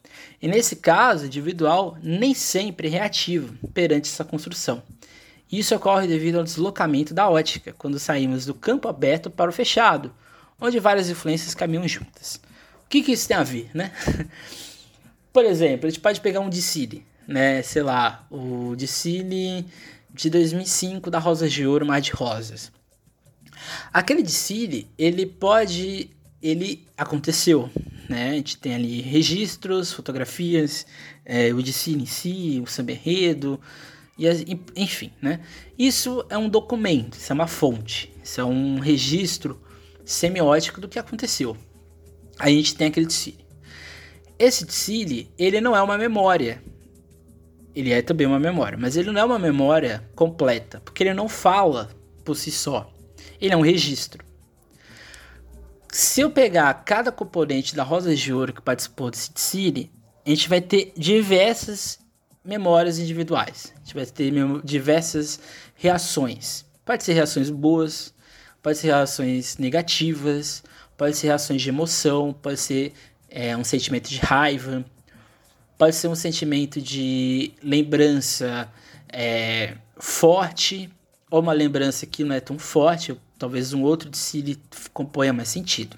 [0.42, 4.82] E nesse caso, individual nem sempre é reativo perante essa construção.
[5.52, 10.14] Isso ocorre devido ao deslocamento da ótica, quando saímos do campo aberto para o fechado,
[10.60, 12.40] onde várias influências caminham juntas.
[12.86, 13.92] O que, que isso tem a ver, né?
[15.34, 17.62] Por exemplo, a gente pode pegar um Dicile, né?
[17.62, 19.66] Sei lá, o Dicile
[20.13, 22.72] de 2005 da Rosas de Ouro, Mar de Rosas.
[23.91, 26.10] Aquele desfile, ele pode.
[26.41, 27.70] Ele aconteceu,
[28.08, 28.30] né?
[28.30, 30.86] A gente tem ali registros, fotografias,
[31.26, 33.60] é, o desfile em si, o samba enredo,
[34.17, 34.43] e as,
[34.76, 35.39] enfim, né?
[35.78, 39.60] Isso é um documento, isso é uma fonte, isso é um registro
[40.06, 41.58] semiótico do que aconteceu.
[42.39, 43.46] Aí a gente tem aquele desfile.
[44.39, 46.62] Esse desfile, ele não é uma memória.
[47.78, 51.30] Ele é também uma memória, mas ele não é uma memória completa, porque ele não
[51.30, 51.90] fala
[52.24, 52.92] por si só
[53.40, 54.26] ele é um registro.
[55.92, 59.90] Se eu pegar cada componente da Rosa de Ouro que participou desse City,
[60.26, 62.00] a gente vai ter diversas
[62.44, 63.74] memórias individuais.
[63.76, 65.40] A gente vai ter diversas
[65.76, 66.66] reações.
[66.86, 68.13] Pode ser reações boas,
[68.62, 70.63] pode ser reações negativas,
[70.98, 72.94] pode ser reações de emoção, pode ser
[73.30, 74.86] é, um sentimento de raiva,
[75.78, 78.72] pode ser um sentimento de lembrança
[79.12, 80.90] é, forte
[81.30, 84.60] ou uma lembrança que não é tão forte talvez um outro decile
[84.94, 85.98] componha mais sentido.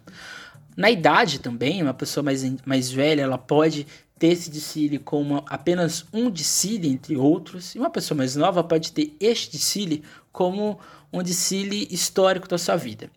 [0.76, 3.86] Na idade também, uma pessoa mais, mais velha, ela pode
[4.18, 8.92] ter esse decile como apenas um decile entre outros, e uma pessoa mais nova pode
[8.92, 10.80] ter este decile como
[11.12, 13.10] um decile histórico da sua vida.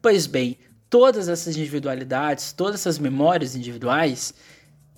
[0.00, 0.58] Pois bem,
[0.90, 4.34] todas essas individualidades, todas essas memórias individuais,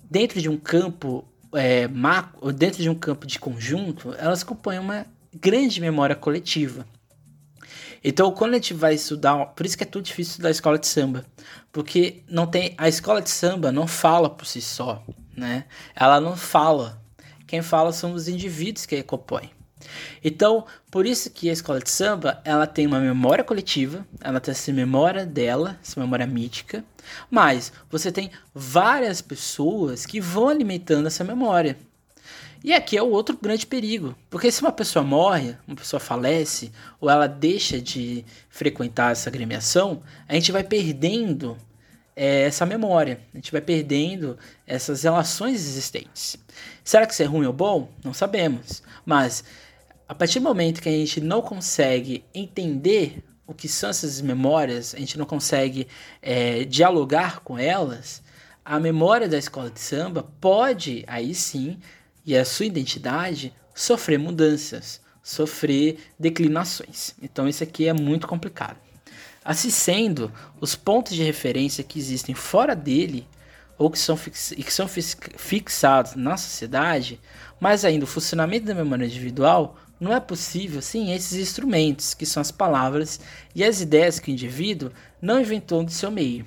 [0.09, 5.05] dentro de um campo é, macro, dentro de um campo de conjunto, elas compõem uma
[5.33, 6.85] grande memória coletiva.
[8.03, 10.77] Então, quando a gente vai estudar, por isso que é tudo difícil estudar a escola
[10.77, 11.25] de samba,
[11.71, 15.03] porque não tem a escola de samba não fala por si só,
[15.35, 15.65] né?
[15.95, 17.01] Ela não fala.
[17.47, 19.49] Quem fala são os indivíduos que a compõem.
[20.23, 24.51] Então, por isso que a escola de samba, ela tem uma memória coletiva, ela tem
[24.51, 26.83] essa memória dela, essa memória mítica,
[27.29, 31.77] mas você tem várias pessoas que vão alimentando essa memória.
[32.63, 36.71] E aqui é o outro grande perigo, porque se uma pessoa morre, uma pessoa falece,
[36.99, 41.55] ou ela deixa de frequentar essa agremiação, a gente vai perdendo
[42.15, 46.37] é, essa memória, a gente vai perdendo essas relações existentes.
[46.83, 47.89] Será que isso é ruim ou bom?
[48.03, 49.43] Não sabemos, mas
[50.07, 54.95] a partir do momento que a gente não consegue entender o que são essas memórias,
[54.95, 55.87] a gente não consegue
[56.21, 58.23] é, dialogar com elas,
[58.63, 61.77] a memória da escola de samba pode aí sim
[62.25, 67.13] e a sua identidade sofrer mudanças, sofrer declinações.
[67.21, 68.77] Então isso aqui é muito complicado.
[69.43, 73.27] Assim sendo, os pontos de referência que existem fora dele
[73.77, 77.19] ou que são, fix que são fixados na sociedade,
[77.59, 82.39] mas ainda o funcionamento da memória individual não é possível sem esses instrumentos, que são
[82.39, 83.19] as palavras
[83.55, 86.45] e as ideias que o indivíduo não inventou de seu meio.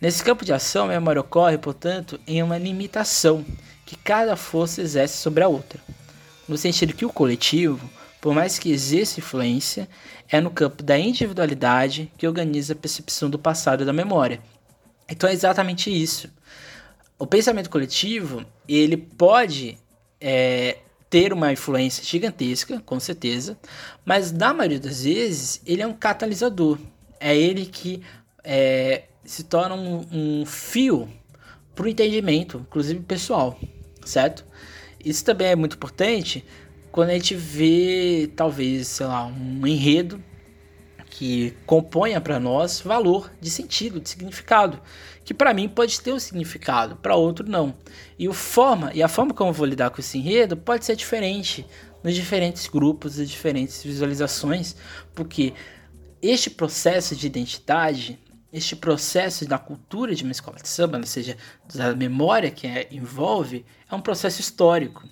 [0.00, 3.44] Nesse campo de ação, a memória ocorre, portanto, em uma limitação
[3.84, 5.78] que cada força exerce sobre a outra,
[6.48, 7.90] no sentido que o coletivo,
[8.22, 9.86] por mais que exerça influência,
[10.26, 14.40] é no campo da individualidade que organiza a percepção do passado e da memória.
[15.06, 16.30] Então é exatamente isso.
[17.18, 19.76] O pensamento coletivo ele pode
[20.18, 20.78] é,
[21.10, 23.58] ter uma influência gigantesca, com certeza,
[24.04, 26.78] mas na maioria das vezes ele é um catalisador.
[27.18, 28.02] É ele que
[28.44, 31.08] é, se torna um, um fio
[31.74, 33.58] para o entendimento, inclusive pessoal
[34.08, 34.44] certo?
[35.04, 36.44] Isso também é muito importante
[36.90, 40.22] quando a gente vê, talvez, sei lá, um enredo
[41.18, 44.80] que componha para nós valor de sentido, de significado,
[45.24, 47.74] que para mim pode ter um significado, para outro não.
[48.16, 50.94] E o forma e a forma como eu vou lidar com esse enredo pode ser
[50.94, 51.66] diferente
[52.04, 54.76] nos diferentes grupos e diferentes visualizações,
[55.12, 55.52] porque
[56.22, 58.16] este processo de identidade
[58.52, 61.36] este processo da cultura de uma escola de samba, ou seja,
[61.74, 65.06] da memória que é, envolve, é um processo histórico.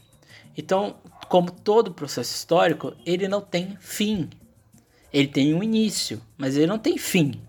[0.56, 0.96] Então,
[1.28, 4.30] como todo processo histórico, ele não tem fim.
[5.16, 7.40] Ele tem um início, mas ele não tem fim.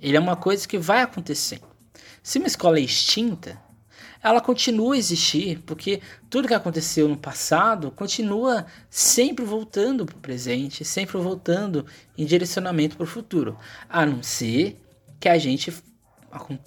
[0.00, 1.66] Ele é uma coisa que vai acontecendo.
[2.22, 3.60] Se uma escola é extinta,
[4.22, 6.00] ela continua a existir, porque
[6.30, 11.84] tudo que aconteceu no passado continua sempre voltando para o presente, sempre voltando
[12.16, 13.58] em direcionamento para o futuro,
[13.88, 14.80] a não ser
[15.18, 15.74] que a gente,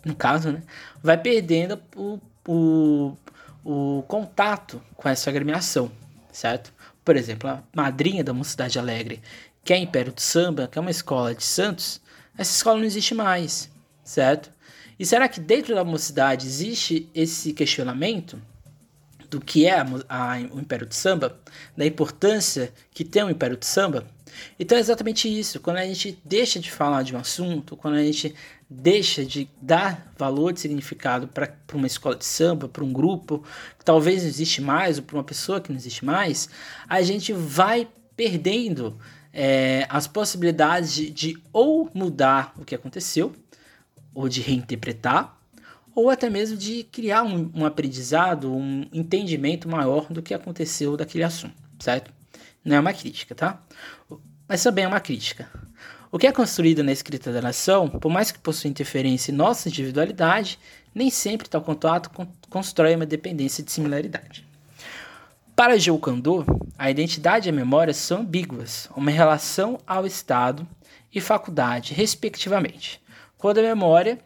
[0.04, 0.64] no caso, né,
[1.02, 3.18] vai perdendo o, o,
[3.64, 5.90] o contato com essa agremiação,
[6.30, 6.74] certo?
[7.06, 9.22] Por exemplo, a madrinha da Mocidade Alegre,
[9.64, 12.02] que é Império do Samba, que é uma escola de Santos,
[12.38, 13.70] essa escola não existe mais,
[14.04, 14.52] certo?
[14.98, 18.42] E será que dentro da mocidade existe esse questionamento
[19.30, 21.40] do que é a, a, o Império do Samba,
[21.76, 24.06] da importância que tem o Império do Samba?
[24.60, 25.60] Então é exatamente isso.
[25.60, 28.34] Quando a gente deixa de falar de um assunto, quando a gente
[28.70, 33.44] deixa de dar valor de significado para uma escola de samba, para um grupo
[33.78, 36.48] que talvez não existe mais, ou para uma pessoa que não existe mais,
[36.88, 38.98] a gente vai perdendo
[39.34, 43.34] é, as possibilidades de, de ou mudar o que aconteceu,
[44.14, 45.38] ou de reinterpretar,
[45.96, 51.24] ou até mesmo de criar um, um aprendizado, um entendimento maior do que aconteceu daquele
[51.24, 52.12] assunto, certo?
[52.64, 53.62] Não é uma crítica, tá?
[54.48, 55.50] Mas também é uma crítica.
[56.12, 59.70] O que é construído na escrita da nação, por mais que possua interferência em nossa
[59.70, 60.60] individualidade,
[60.94, 62.12] nem sempre tal contato
[62.50, 64.46] constrói uma dependência de similaridade.
[65.56, 66.46] Para Kandô,
[66.78, 70.68] a identidade e a memória são ambíguas, uma relação ao Estado
[71.14, 73.02] e faculdade, respectivamente.
[73.38, 74.20] Quando a memória,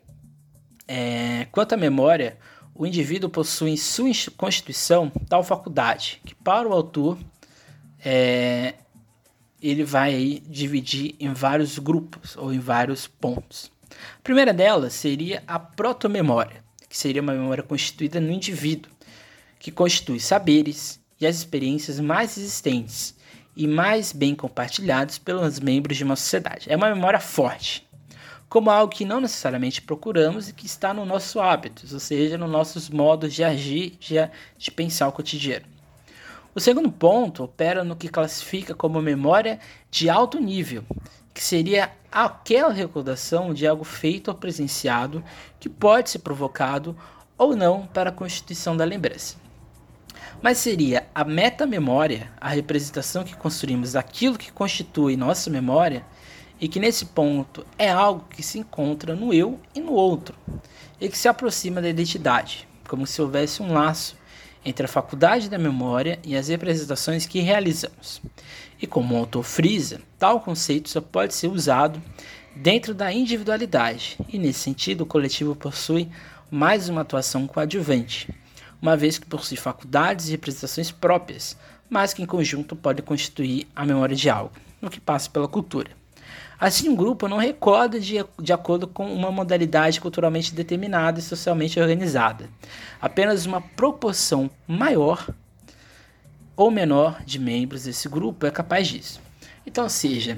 [0.88, 2.38] é, quanto à memória,
[2.74, 7.18] o indivíduo possui em sua constituição tal faculdade que, para o autor,
[8.04, 8.76] é,
[9.62, 13.72] ele vai aí dividir em vários grupos ou em vários pontos.
[14.18, 18.92] A primeira delas seria a protomemória, que seria uma memória constituída no indivíduo,
[19.58, 23.16] que constitui saberes, e as experiências mais existentes
[23.56, 26.72] e mais bem compartilhados pelos membros de uma sociedade.
[26.72, 27.88] É uma memória forte,
[28.50, 32.52] como algo que não necessariamente procuramos e que está no nosso hábitos, ou seja, nos
[32.52, 34.16] nossos modos de agir, de,
[34.58, 35.66] de pensar o cotidiano.
[36.54, 39.60] O segundo ponto opera no que classifica como memória
[39.90, 40.86] de alto nível,
[41.34, 45.24] que seria aquela recordação de algo feito ou presenciado
[45.60, 46.96] que pode ser provocado
[47.38, 49.45] ou não para a constituição da lembrança
[50.46, 56.06] mas seria a metamemória, a representação que construímos daquilo que constitui nossa memória,
[56.62, 60.38] e que nesse ponto é algo que se encontra no eu e no outro,
[61.02, 64.16] e que se aproxima da identidade, como se houvesse um laço
[64.64, 68.22] entre a faculdade da memória e as representações que realizamos.
[68.80, 72.00] E como o autor frisa, tal conceito só pode ser usado
[72.56, 76.08] dentro da individualidade, e nesse sentido o coletivo possui
[76.52, 78.32] mais uma atuação coadjuvante,
[78.86, 81.58] uma vez que possui faculdades e representações próprias,
[81.90, 85.90] mas que em conjunto pode constituir a memória de algo, no que passa pela cultura.
[86.60, 91.80] Assim, um grupo não recorda de, de acordo com uma modalidade culturalmente determinada e socialmente
[91.80, 92.48] organizada.
[93.02, 95.28] Apenas uma proporção maior
[96.56, 99.20] ou menor de membros desse grupo é capaz disso.
[99.66, 100.38] Então, seja,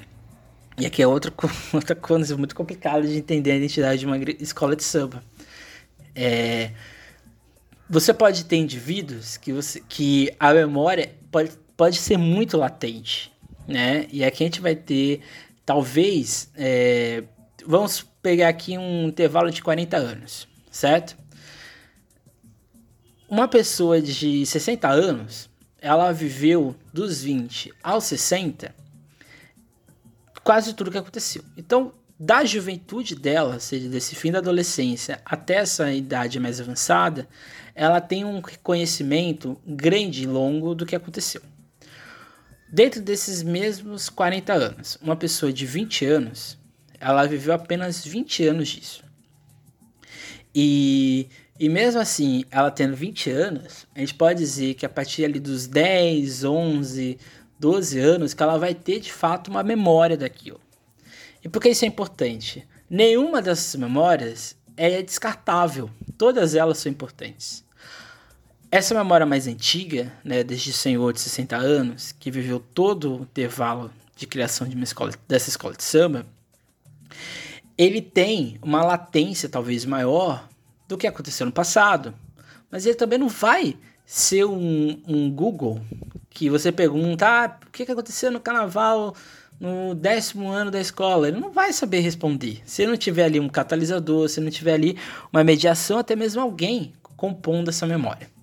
[0.77, 1.33] e aqui é outra,
[1.73, 5.21] outra coisa muito complicada de entender a identidade de uma escola de samba.
[6.15, 6.71] É,
[7.89, 13.31] você pode ter indivíduos que, você, que a memória pode, pode ser muito latente,
[13.67, 14.07] né?
[14.11, 15.21] E aqui a gente vai ter,
[15.65, 17.23] talvez, é,
[17.65, 21.17] vamos pegar aqui um intervalo de 40 anos, certo?
[23.29, 28.73] Uma pessoa de 60 anos, ela viveu dos 20 aos 60
[30.47, 31.43] quase tudo que aconteceu.
[31.57, 37.27] Então, da juventude dela, seja, desse fim da adolescência até essa idade mais avançada,
[37.77, 41.43] ela tem um conhecimento grande e longo do que aconteceu.
[42.67, 46.57] Dentro desses mesmos 40 anos, uma pessoa de 20 anos,
[46.99, 49.03] ela viveu apenas 20 anos disso.
[50.55, 55.23] E, e mesmo assim, ela tendo 20 anos, a gente pode dizer que a partir
[55.23, 57.19] ali dos 10, 11,
[57.59, 60.59] 12 anos, que ela vai ter de fato uma memória daquilo.
[61.43, 62.67] E por que isso é importante?
[62.89, 67.66] Nenhuma dessas memórias é descartável, todas elas são importantes.
[68.69, 73.21] Essa memória mais antiga, né, desde o senhor de 60 anos, que viveu todo o
[73.21, 76.25] intervalo de criação de uma escola, dessa escola de samba,
[77.77, 80.49] ele tem uma latência talvez maior
[80.85, 82.13] do que aconteceu no passado.
[82.69, 85.79] Mas ele também não vai ser um, um Google
[86.29, 89.15] que você pergunta ah, o que aconteceu no carnaval
[89.57, 91.29] no décimo ano da escola.
[91.29, 92.61] Ele não vai saber responder.
[92.65, 94.97] Se não tiver ali um catalisador, se não tiver ali
[95.31, 98.36] uma mediação, até mesmo alguém compondo essa memória.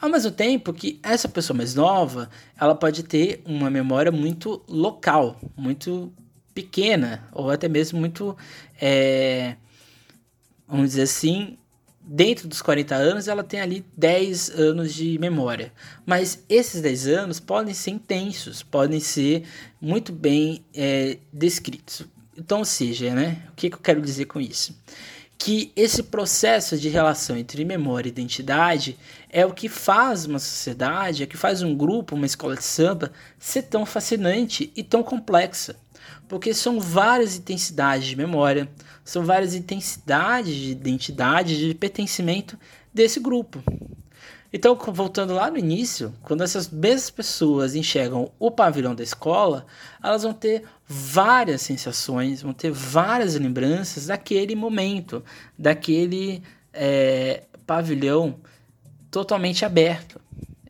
[0.00, 5.40] Ao mesmo tempo que essa pessoa mais nova, ela pode ter uma memória muito local,
[5.56, 6.12] muito
[6.54, 8.36] pequena, ou até mesmo muito,
[8.80, 9.56] é,
[10.66, 11.56] vamos dizer assim,
[12.08, 15.72] dentro dos 40 anos, ela tem ali 10 anos de memória.
[16.06, 19.44] Mas esses 10 anos podem ser intensos, podem ser
[19.80, 22.06] muito bem é, descritos.
[22.36, 24.74] Então, ou seja, né, o que, que eu quero dizer com isso?
[25.38, 28.98] Que esse processo de relação entre memória e identidade
[29.30, 32.64] é o que faz uma sociedade, é o que faz um grupo, uma escola de
[32.64, 35.76] samba, ser tão fascinante e tão complexa.
[36.26, 38.68] Porque são várias intensidades de memória,
[39.04, 42.58] são várias intensidades de identidade, de pertencimento
[42.92, 43.62] desse grupo.
[44.50, 49.66] Então, voltando lá no início, quando essas mesmas pessoas enxergam o pavilhão da escola,
[50.02, 55.22] elas vão ter várias sensações, vão ter várias lembranças daquele momento,
[55.58, 56.42] daquele
[56.72, 58.36] é, pavilhão
[59.10, 60.18] totalmente aberto.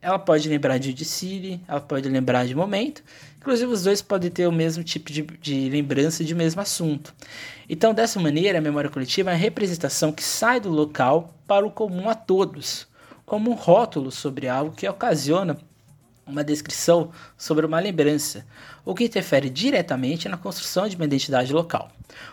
[0.03, 3.03] Ela pode lembrar de City, ela pode lembrar de momento,
[3.37, 7.15] inclusive os dois podem ter o mesmo tipo de, de lembrança de mesmo assunto.
[7.69, 11.71] Então, dessa maneira, a memória coletiva é a representação que sai do local para o
[11.71, 12.88] comum a todos,
[13.29, 15.59] como um rótulo sobre algo que ocasiona
[16.27, 18.47] uma descrição sobre uma lembrança,
[18.87, 21.91] o que interfere diretamente na construção de uma identidade local.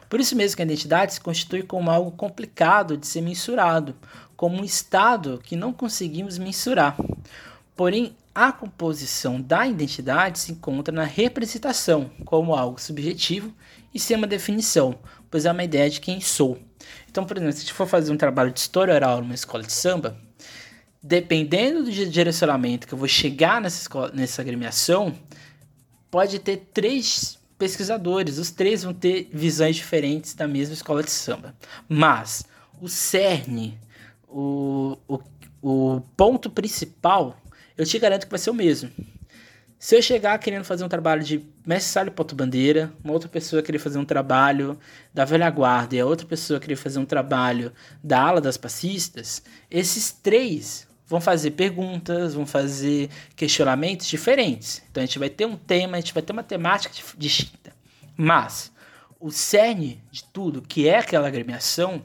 [0.10, 3.94] Por isso mesmo que a identidade se constitui como algo complicado de ser mensurado,
[4.38, 6.96] como um estado que não conseguimos mensurar.
[7.76, 13.54] Porém, a composição da identidade se encontra na representação, como algo subjetivo,
[13.94, 14.96] e sem uma definição,
[15.30, 16.58] pois é uma ideia de quem sou.
[17.10, 19.64] Então, por exemplo, se a gente for fazer um trabalho de história oral numa escola
[19.64, 20.25] de samba,
[21.08, 25.14] dependendo do direcionamento que eu vou chegar nessa, escola, nessa agremiação,
[26.10, 31.56] pode ter três pesquisadores, os três vão ter visões diferentes da mesma escola de samba.
[31.88, 32.44] Mas
[32.82, 33.78] o cerne,
[34.28, 35.20] o, o,
[35.62, 37.40] o ponto principal
[37.78, 38.90] eu te garanto que vai ser o mesmo.
[39.78, 43.62] Se eu chegar querendo fazer um trabalho de mestre Salho Ponto Bandeira, uma outra pessoa
[43.62, 44.80] querer fazer um trabalho
[45.14, 47.72] da velha guarda e a outra pessoa querer fazer um trabalho
[48.04, 54.82] da ala das passistas, esses três vão fazer perguntas, vão fazer questionamentos diferentes.
[54.90, 57.74] Então a gente vai ter um tema, a gente vai ter uma temática distinta.
[58.18, 58.72] Mas
[59.20, 62.02] o cerne de tudo, que é aquela agremiação,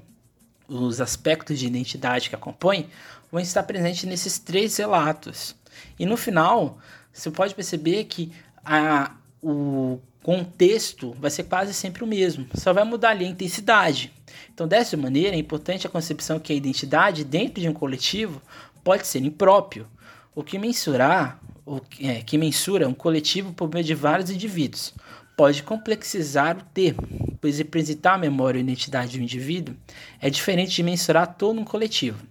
[0.68, 2.86] os aspectos de identidade que acompanham,
[3.30, 5.54] vão estar presentes nesses três relatos.
[5.98, 6.78] E no final,
[7.12, 8.32] você pode perceber que
[8.64, 14.12] a, o contexto vai ser quase sempre o mesmo, só vai mudar ali a intensidade.
[14.52, 18.40] Então, dessa maneira, é importante a concepção que a identidade dentro de um coletivo
[18.82, 19.86] pode ser impróprio,
[20.34, 24.94] o que mensurar, o que, é, que mensura um coletivo por meio de vários indivíduos.
[25.36, 29.74] Pode complexizar o termo, pois representar a memória ou identidade de um indivíduo
[30.20, 32.24] é diferente de mensurar todo um coletivo.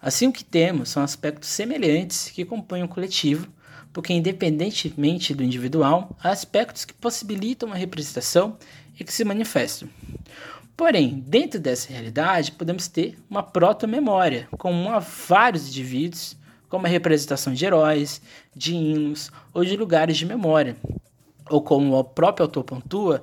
[0.00, 3.48] Assim, o que temos são aspectos semelhantes que compõem o coletivo,
[3.92, 8.56] porque, independentemente do individual, há aspectos que possibilitam uma representação
[8.98, 9.88] e que se manifestam.
[10.80, 16.34] Porém, dentro dessa realidade, podemos ter uma proto-memória, comum a vários indivíduos,
[16.70, 18.22] como a representação de heróis,
[18.56, 20.74] de hinos ou de lugares de memória,
[21.50, 23.22] ou como o próprio autor pontua,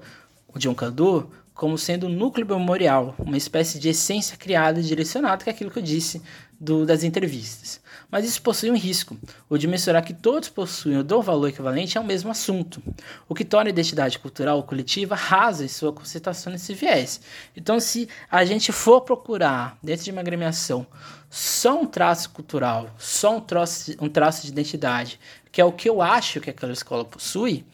[0.54, 5.44] o John Candu, como sendo o núcleo memorial, uma espécie de essência criada e direcionada,
[5.44, 6.22] que é aquilo que eu disse
[6.60, 7.82] do, das entrevistas.
[8.10, 9.18] Mas isso possui um risco,
[9.50, 12.82] o de mensurar que todos possuem o do valor equivalente ao mesmo assunto,
[13.28, 17.22] o que torna a identidade cultural coletiva rasa em sua concentração nesse viés.
[17.56, 20.88] Então, se a gente for procurar, dentro de uma agremiação,
[21.30, 25.20] só um traço cultural, só um traço, um traço de identidade,
[25.52, 27.66] que é o que eu acho que aquela escola possui,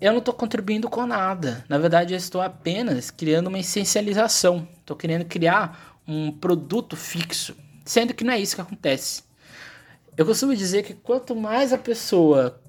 [0.00, 1.64] eu não estou contribuindo com nada.
[1.68, 4.68] Na verdade, eu estou apenas criando uma essencialização.
[4.80, 9.22] Estou querendo criar um produto fixo, sendo que não é isso que acontece.
[10.16, 12.60] Eu costumo dizer que quanto mais a pessoa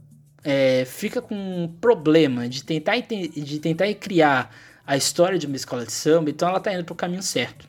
[0.44, 4.56] é, fica com um problema de tentar, de tentar criar
[4.86, 7.68] a história de uma escola de samba, então ela está indo para o caminho certo.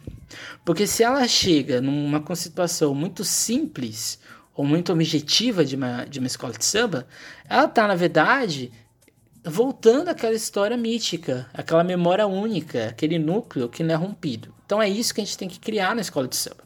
[0.65, 4.19] Porque se ela chega numa situação muito simples
[4.55, 7.07] ou muito objetiva de uma, de uma escola de samba,
[7.49, 8.73] ela está, na verdade,
[9.45, 14.55] voltando àquela história mítica, aquela memória única, aquele núcleo que não é rompido.
[14.65, 16.66] Então é isso que a gente tem que criar na escola de samba.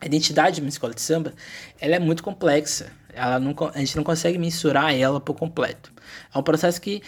[0.00, 1.34] A identidade de uma escola de samba
[1.80, 2.92] ela é muito complexa.
[3.12, 5.92] Ela não, a gente não consegue mensurar ela por completo.
[6.34, 7.02] É um processo que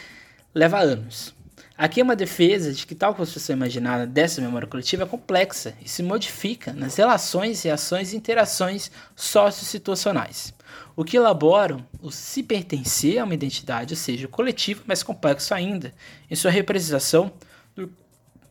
[0.55, 1.35] leva anos.
[1.77, 5.89] Aqui é uma defesa de que tal construção imaginada dessa memória coletiva é complexa e
[5.89, 10.55] se modifica nas relações, reações e interações sociosituacionais
[10.95, 15.55] o que elaboram o se pertencer a uma identidade, ou seja, o coletivo mais complexo
[15.55, 15.95] ainda,
[16.31, 17.33] em sua representação
[17.75, 17.93] do,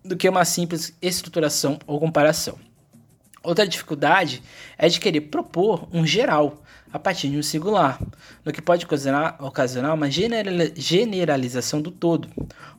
[0.03, 2.57] do que uma simples estruturação ou comparação.
[3.43, 4.43] Outra dificuldade
[4.77, 6.61] é de querer propor um geral
[6.93, 7.99] a partir de um singular,
[8.45, 12.29] no que pode ocasionar, uma generalização do todo.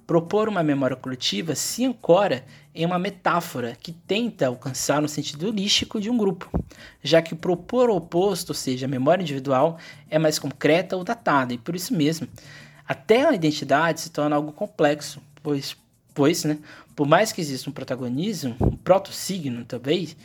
[0.07, 2.45] Propor uma memória coletiva se ancora
[2.75, 6.49] em uma metáfora que tenta alcançar um sentido holístico de um grupo,
[7.03, 11.55] já que o propor oposto, ou seja, a memória individual, é mais concreta ou datada,
[11.55, 12.29] e por isso mesmo,
[12.87, 15.77] até a identidade se torna algo complexo, pois,
[16.15, 16.59] pois né,
[16.95, 20.17] por mais que exista um protagonismo, um proto-signo talvez,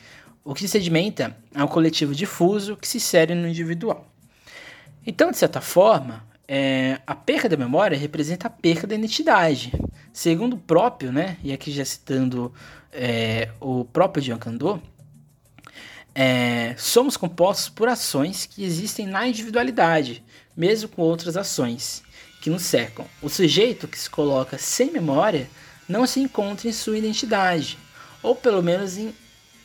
[0.47, 4.09] o que se sedimenta é um coletivo difuso que se insere no individual.
[5.05, 9.73] Então, de certa forma, é, a perca da memória representa a perca da identidade.
[10.13, 12.53] Segundo o próprio, né, e aqui já citando
[12.93, 14.79] é, o próprio Jean Candor,
[16.15, 20.23] é, somos compostos por ações que existem na individualidade,
[20.55, 22.01] mesmo com outras ações
[22.41, 23.05] que nos cercam.
[23.21, 25.49] O sujeito que se coloca sem memória
[25.89, 27.77] não se encontra em sua identidade,
[28.23, 29.13] ou pelo menos em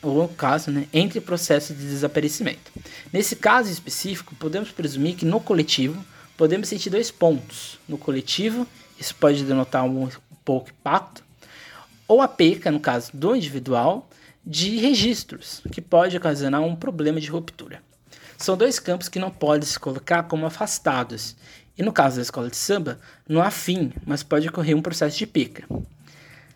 [0.03, 2.71] ou caso, né, entre processos de desaparecimento.
[3.11, 6.03] Nesse caso específico, podemos presumir que no coletivo
[6.37, 7.79] podemos sentir dois pontos.
[7.87, 8.67] No coletivo,
[8.99, 10.09] isso pode denotar um
[10.43, 11.23] pouco impacto,
[12.07, 14.09] ou a perca, no caso do individual,
[14.45, 17.81] de registros, que pode ocasionar um problema de ruptura.
[18.37, 21.35] São dois campos que não podem se colocar como afastados,
[21.77, 25.17] e no caso da escola de samba, não há fim, mas pode ocorrer um processo
[25.17, 25.63] de perca.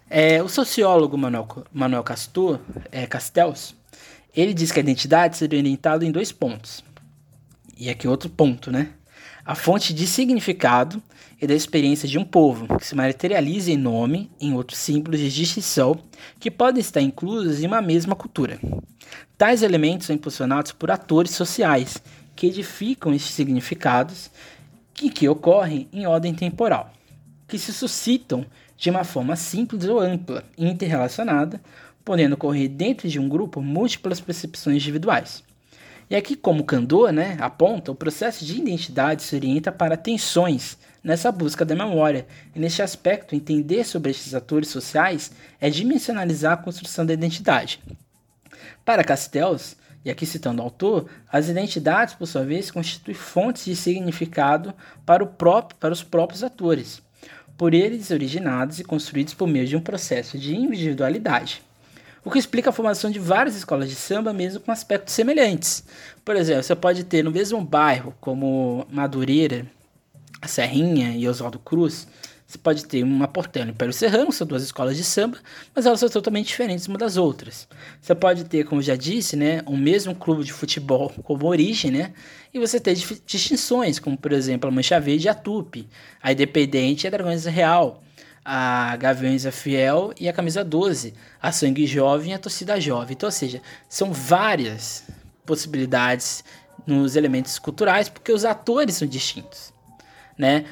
[0.09, 2.59] É, o sociólogo Manuel, Manuel Castor,
[2.91, 3.75] é, Castells,
[4.35, 6.83] ele diz que a identidade seria orientada em dois pontos.
[7.77, 8.93] E aqui outro ponto, né?
[9.47, 11.01] a fonte de significado
[11.41, 15.33] e da experiência de um povo, que se materializa em nome, em outros símbolos de
[15.33, 15.97] distinção,
[16.37, 18.59] que podem estar inclusos em uma mesma cultura.
[19.37, 22.03] Tais elementos são impulsionados por atores sociais,
[22.35, 24.29] que edificam estes significados
[25.01, 26.91] e que ocorrem em ordem temporal,
[27.47, 28.45] que se suscitam
[28.77, 31.59] de uma forma simples ou ampla interrelacionada,
[32.05, 35.43] podendo ocorrer dentro de um grupo múltiplas percepções individuais.
[36.09, 41.31] E aqui, como Kandor né, aponta, o processo de identidade se orienta para tensões nessa
[41.31, 42.25] busca da memória.
[42.55, 47.81] E neste aspecto, entender sobre estes atores sociais é dimensionalizar a construção da identidade.
[48.85, 49.75] Para Castells,
[50.05, 54.73] e aqui citando o autor, as identidades, por sua vez, constituem fontes de significado
[55.05, 57.01] para, próprio, para os próprios atores,
[57.57, 61.61] por eles originados e construídos por meio de um processo de individualidade
[62.27, 65.85] o que explica a formação de várias escolas de samba, mesmo com aspectos semelhantes.
[66.25, 69.65] Por exemplo, você pode ter no mesmo bairro, como Madureira,
[70.45, 72.05] Serrinha e Oswaldo Cruz,
[72.47, 75.37] você pode ter uma Portela e Império Serrano, são duas escolas de samba,
[75.75, 77.67] mas elas são totalmente diferentes uma das outras.
[77.99, 82.13] Você pode ter, como já disse, né, um mesmo clube de futebol como origem, né,
[82.53, 82.95] e você ter
[83.25, 85.89] distinções, como por exemplo a Mancha Verde e a Tupi,
[86.23, 88.01] a Independente e a Dragões Real,
[88.45, 93.11] a Gaviões a Fiel e a camisa 12, a Sangue Jovem e a Torcida Jovem.
[93.11, 95.03] Então, ou seja, são várias
[95.45, 96.45] possibilidades
[96.85, 99.73] nos elementos culturais, porque os atores são distintos,
[100.37, 100.63] né?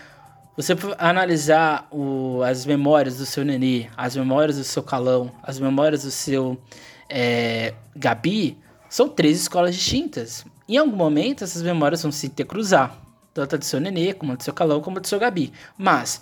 [0.55, 6.03] Você analisar o, as memórias do seu Nenê, as memórias do seu Calão, as memórias
[6.03, 6.57] do seu
[7.09, 8.57] é, Gabi,
[8.89, 10.45] são três escolas distintas.
[10.67, 12.97] Em algum momento, essas memórias vão se intercruzar,
[13.33, 15.51] tanto a do seu Nenê, como a do seu Calão, como a do seu Gabi.
[15.77, 16.21] Mas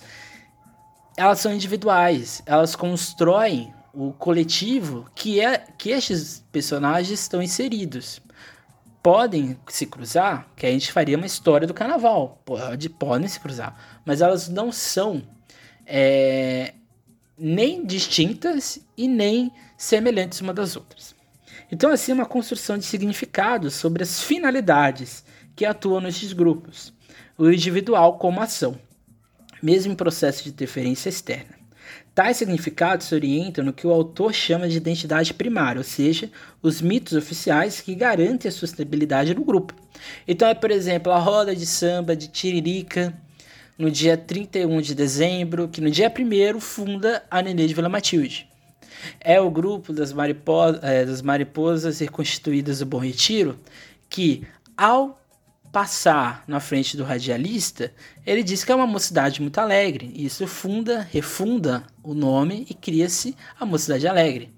[1.15, 8.19] elas são individuais, elas constroem o coletivo que é que estes personagens estão inseridos.
[9.03, 12.41] Podem se cruzar, que a gente faria uma história do carnaval.
[12.45, 13.77] Pode, podem se cruzar.
[14.05, 15.21] Mas elas não são
[15.85, 16.73] é,
[17.37, 21.13] nem distintas e nem semelhantes uma das outras.
[21.69, 25.23] Então, assim, é uma construção de significados sobre as finalidades
[25.55, 26.93] que atuam nesses grupos.
[27.37, 28.79] O individual como ação
[29.63, 31.55] mesmo em processo de interferência externa.
[32.16, 36.30] Tais significados se orientam no que o autor chama de identidade primária, ou seja,
[36.61, 39.74] os mitos oficiais que garantem a sustentabilidade do grupo.
[40.28, 43.14] Então é, por exemplo, a roda de samba de Tiririca,
[43.78, 48.47] no dia 31 de dezembro, que no dia 1 funda a Nenê de Vila Matilde.
[49.20, 53.57] É o grupo das, mariposas, é, das mariposas reconstituídas do Bom Retiro,
[54.07, 54.43] que,
[54.78, 55.20] ao
[55.74, 57.91] passar na frente do radialista,
[58.24, 60.11] ele diz que é uma mocidade muito alegre.
[60.13, 64.53] E isso funda, refunda o nome e cria-se a Mocidade Alegre.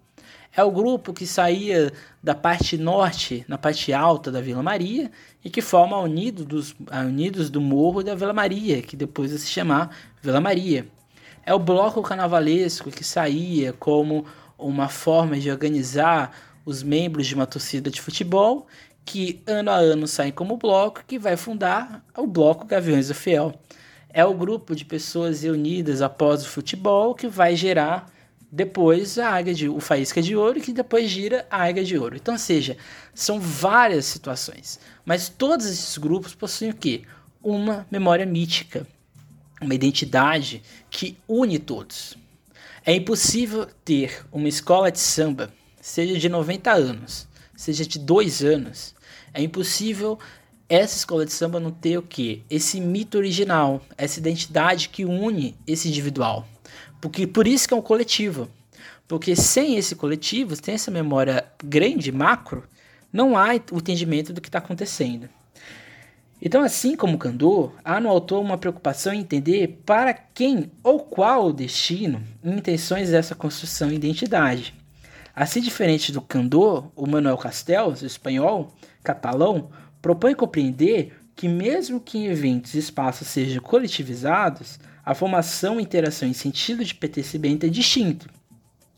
[0.54, 5.10] É o grupo que saía da parte norte, na parte alta da Vila Maria,
[5.44, 9.32] e que forma a, Unido dos, a Unidos do Morro da Vila Maria, que depois
[9.32, 10.86] se chamar Vila Maria.
[11.46, 14.26] É o bloco carnavalesco que saía como
[14.58, 16.32] uma forma de organizar
[16.66, 18.68] os membros de uma torcida de futebol
[19.06, 23.54] que ano a ano sai como bloco, que vai fundar o Bloco Gaviões do Fiel.
[24.10, 28.12] É o grupo de pessoas reunidas após o futebol que vai gerar
[28.52, 32.16] depois a águia de o faísca de ouro que depois gira a águia de ouro.
[32.16, 32.78] Então, seja,
[33.14, 37.04] são várias situações, mas todos esses grupos possuem o quê?
[37.44, 38.88] Uma memória mítica,
[39.62, 42.18] uma identidade que une todos.
[42.86, 48.95] É impossível ter uma escola de samba, seja de 90 anos, seja de 2 anos.
[49.36, 50.18] É impossível
[50.70, 52.42] essa escola de samba não ter o que?
[52.50, 56.48] Esse mito original, essa identidade que une esse individual.
[57.02, 58.50] Porque por isso que é um coletivo.
[59.06, 62.64] Porque sem esse coletivo, sem essa memória grande, macro,
[63.12, 65.28] não há o entendimento do que está acontecendo.
[66.42, 71.48] Então, assim como Kandor, há no autor uma preocupação em entender para quem ou qual
[71.48, 74.74] o destino e intenções dessa construção e identidade.
[75.36, 78.74] Assim diferente do Kandor, o Manuel Castells, espanhol,
[79.04, 79.70] catalão,
[80.02, 86.34] propõe compreender que mesmo que em eventos e espaços sejam coletivizados, a formação, interação e
[86.34, 88.30] sentido de pertencimento é distinto.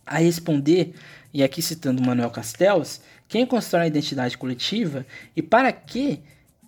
[0.06, 0.94] A responder,
[1.34, 6.22] e aqui citando Manuel Castells, quem constrói a identidade coletiva e para que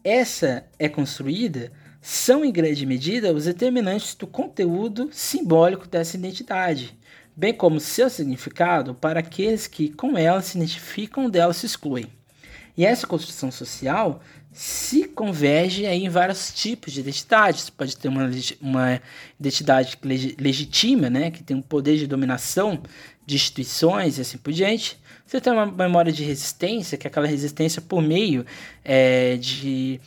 [0.03, 6.97] essa é construída são em grande medida os determinantes do conteúdo simbólico dessa identidade,
[7.40, 12.08] bem como seu significado para aqueles que com ela se identificam dela se excluem.
[12.76, 14.22] E essa construção social
[14.52, 17.62] se converge em vários tipos de identidades.
[17.62, 18.30] Você pode ter uma,
[18.60, 19.02] uma
[19.40, 19.98] identidade
[20.38, 22.82] legítima, né, que tem um poder de dominação
[23.26, 25.00] de instituições e assim por diante.
[25.26, 28.46] Você tem uma memória de resistência, que é aquela resistência por meio
[28.84, 30.02] é, de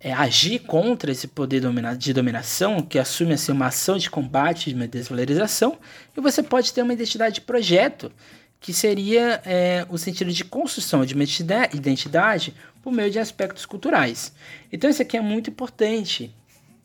[0.00, 1.60] é, agir contra esse poder
[1.96, 5.78] de dominação, que assume assim, uma ação de combate, de uma desvalorização.
[6.16, 8.12] E você pode ter uma identidade de projeto,
[8.60, 14.32] que seria é, o sentido de construção de uma identidade por meio de aspectos culturais.
[14.72, 16.34] Então isso aqui é muito importante.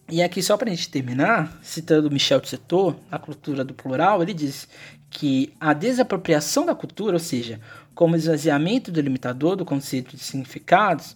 [0.09, 4.33] E aqui só para a gente terminar, citando Michel Tsetor, a cultura do plural, ele
[4.33, 4.67] diz
[5.09, 7.59] que a desapropriação da cultura, ou seja,
[7.95, 11.15] como esvaziamento do limitador do conceito de significados,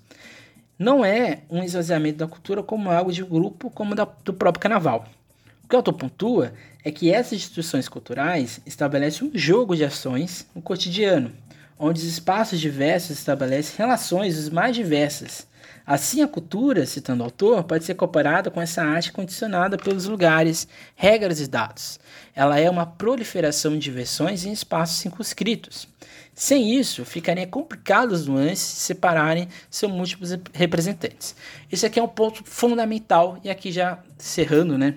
[0.77, 5.05] não é um esvaziamento da cultura como algo de grupo, como da, do próprio carnaval.
[5.63, 6.53] O que autor pontua
[6.83, 11.31] é que essas instituições culturais estabelecem um jogo de ações no cotidiano,
[11.77, 15.47] onde os espaços diversos estabelecem relações os mais diversas.
[15.87, 20.67] Assim, a cultura, citando o autor, pode ser comparada com essa arte condicionada pelos lugares,
[20.93, 21.97] regras e dados.
[22.35, 25.87] Ela é uma proliferação de versões em espaços circunscritos.
[26.35, 31.37] Sem isso, ficaria complicado os nuances separarem seus múltiplos representantes.
[31.71, 34.95] Esse aqui é um ponto fundamental, e aqui já cerrando, né?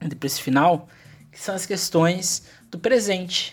[0.00, 0.88] depois esse final,
[1.32, 3.52] que são as questões do presente.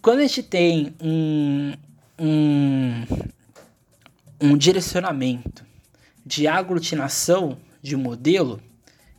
[0.00, 1.74] Quando a gente tem um,
[2.18, 3.04] um,
[4.40, 5.70] um direcionamento
[6.24, 8.60] de aglutinação de modelo,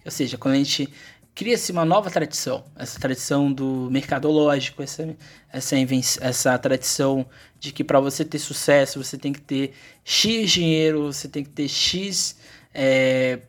[0.06, 0.90] ou seja, quando a gente
[1.36, 5.16] cria-se uma nova tradição, essa tradição do mercadológico, essa,
[5.52, 5.76] essa,
[6.22, 7.26] essa tradição
[7.60, 9.74] de que para você ter sucesso você tem que ter
[10.04, 12.38] X dinheiro, você tem que ter X
[12.74, 13.40] é,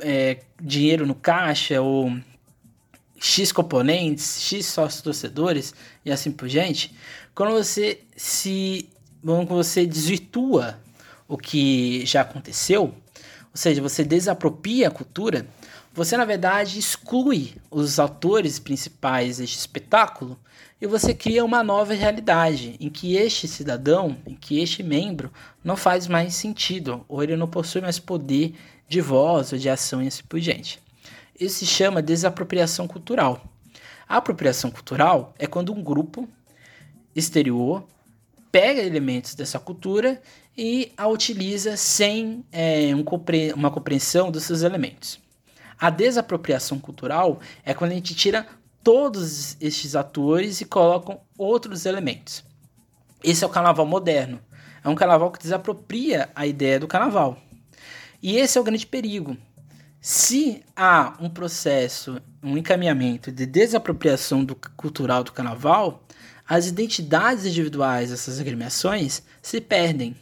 [0.00, 2.12] é, dinheiro no caixa ou
[3.20, 6.94] X componentes, X sócios torcedores e assim por diante,
[7.34, 8.88] quando você se
[9.22, 10.78] quando você desvirtua
[11.28, 15.46] o que já aconteceu, ou seja, você desapropria a cultura,
[15.92, 20.38] você na verdade exclui os autores principais deste espetáculo
[20.80, 25.76] e você cria uma nova realidade em que este cidadão, em que este membro não
[25.76, 28.54] faz mais sentido, ou ele não possui mais poder
[28.88, 30.80] de voz ou de ação e assim por diante.
[31.38, 33.44] Isso se chama desapropriação cultural.
[34.08, 36.28] A apropriação cultural é quando um grupo
[37.14, 37.84] exterior
[38.50, 40.22] pega elementos dessa cultura
[40.58, 45.20] e a utiliza sem é, um compre uma compreensão dos seus elementos.
[45.78, 48.44] A desapropriação cultural é quando a gente tira
[48.82, 52.44] todos estes atores e colocam outros elementos.
[53.22, 54.40] Esse é o carnaval moderno.
[54.82, 57.38] É um carnaval que desapropria a ideia do carnaval.
[58.20, 59.36] E esse é o grande perigo,
[60.00, 66.04] se há um processo, um encaminhamento de desapropriação do cultural do carnaval,
[66.48, 70.16] as identidades individuais dessas agremiações se perdem.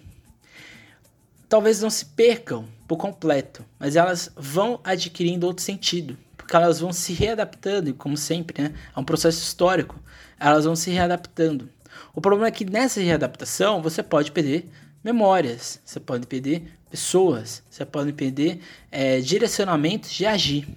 [1.49, 6.92] Talvez não se percam por completo, mas elas vão adquirindo outro sentido, porque elas vão
[6.92, 9.99] se readaptando, como sempre, né, é um processo histórico,
[10.38, 11.68] elas vão se readaptando.
[12.14, 14.68] O problema é que nessa readaptação você pode perder
[15.03, 20.68] memórias, você pode perder pessoas, você pode perder é, direcionamentos de agir.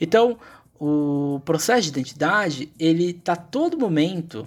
[0.00, 0.38] Então,
[0.78, 4.46] o processo de identidade ele está todo momento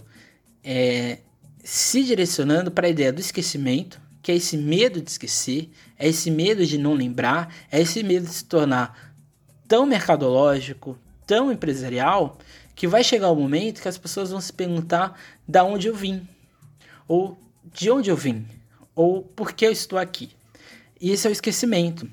[0.64, 1.20] é,
[1.64, 6.30] se direcionando para a ideia do esquecimento, que é esse medo de esquecer, é esse
[6.30, 9.16] medo de não lembrar, é esse medo de se tornar
[9.66, 12.38] tão mercadológico, tão empresarial,
[12.76, 15.18] que vai chegar o um momento que as pessoas vão se perguntar
[15.48, 16.28] da onde eu vim,
[17.08, 17.40] ou
[17.74, 18.46] de onde eu vim,
[18.94, 20.32] ou por que eu estou aqui.
[21.00, 22.06] E esse é o esquecimento.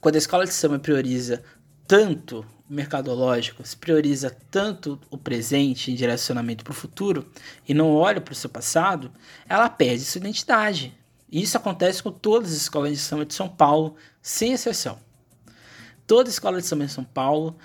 [0.00, 1.44] Quando a escola de samba prioriza
[1.86, 7.24] tanto mercadológico se prioriza tanto o presente em direcionamento para o futuro
[7.68, 9.12] e não olha para o seu passado,
[9.48, 10.92] ela perde sua identidade.
[11.30, 14.98] Isso acontece com todas as escolas de samba de São Paulo, sem exceção.
[16.06, 17.56] Toda escola de samba de São Paulo,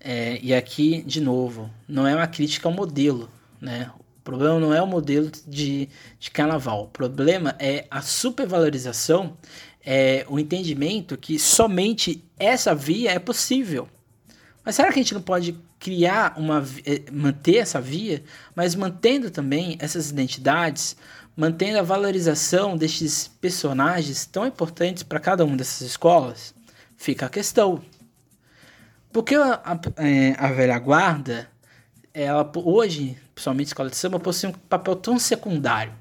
[0.00, 3.90] é, e aqui, de novo, não é uma crítica ao modelo, né?
[4.18, 5.88] O problema não é o modelo de,
[6.18, 9.36] de carnaval, o problema é a supervalorização,
[9.84, 13.88] é o entendimento que somente essa via é possível.
[14.64, 18.22] Mas será que a gente não pode criar uma é, manter essa via,
[18.54, 20.96] mas mantendo também essas identidades,
[21.36, 26.54] mantendo a valorização destes personagens tão importantes para cada uma dessas escolas?
[26.96, 27.82] Fica a questão.
[29.12, 31.48] Porque a, a, é, a velha guarda,
[32.12, 35.92] ela hoje, principalmente a escola de samba, possui um papel tão secundário.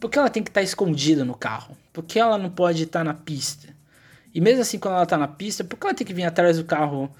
[0.00, 1.76] Por que ela tem que estar escondida no carro?
[1.92, 3.68] Por que ela não pode estar na pista?
[4.34, 6.58] E mesmo assim, quando ela está na pista, por que ela tem que vir atrás
[6.58, 7.10] do carro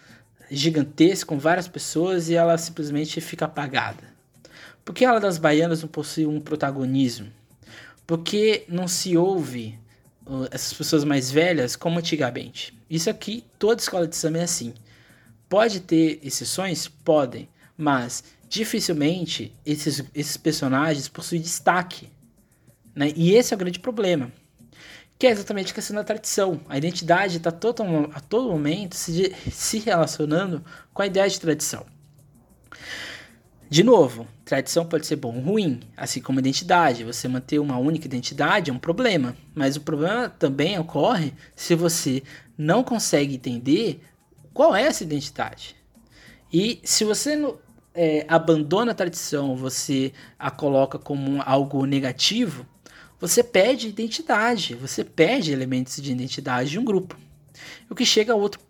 [0.50, 4.04] gigantesco com várias pessoas e ela simplesmente fica apagada?
[4.84, 7.32] Por que ela das baianas não possui um protagonismo?
[8.06, 9.78] Por que não se ouve
[10.50, 12.76] essas pessoas mais velhas como antigamente?
[12.88, 14.72] Isso aqui, toda escola de samba é assim.
[15.48, 16.88] Pode ter exceções?
[16.88, 22.08] Podem, mas dificilmente esses, esses personagens possuem destaque.
[22.94, 23.12] Né?
[23.16, 24.30] E esse é o grande problema.
[25.18, 26.60] Que é exatamente a questão da tradição.
[26.68, 31.86] A identidade está a todo momento se, se relacionando com a ideia de tradição.
[33.68, 37.02] De novo, tradição pode ser bom ou ruim, assim como identidade.
[37.02, 42.22] Você manter uma única identidade é um problema, mas o problema também ocorre se você
[42.56, 44.00] não consegue entender
[44.54, 45.74] qual é essa identidade.
[46.52, 47.36] E se você
[47.92, 52.64] é, abandona a tradição, você a coloca como algo negativo,
[53.18, 57.18] você perde identidade, você perde elementos de identidade de um grupo.
[57.90, 58.60] O que chega a outro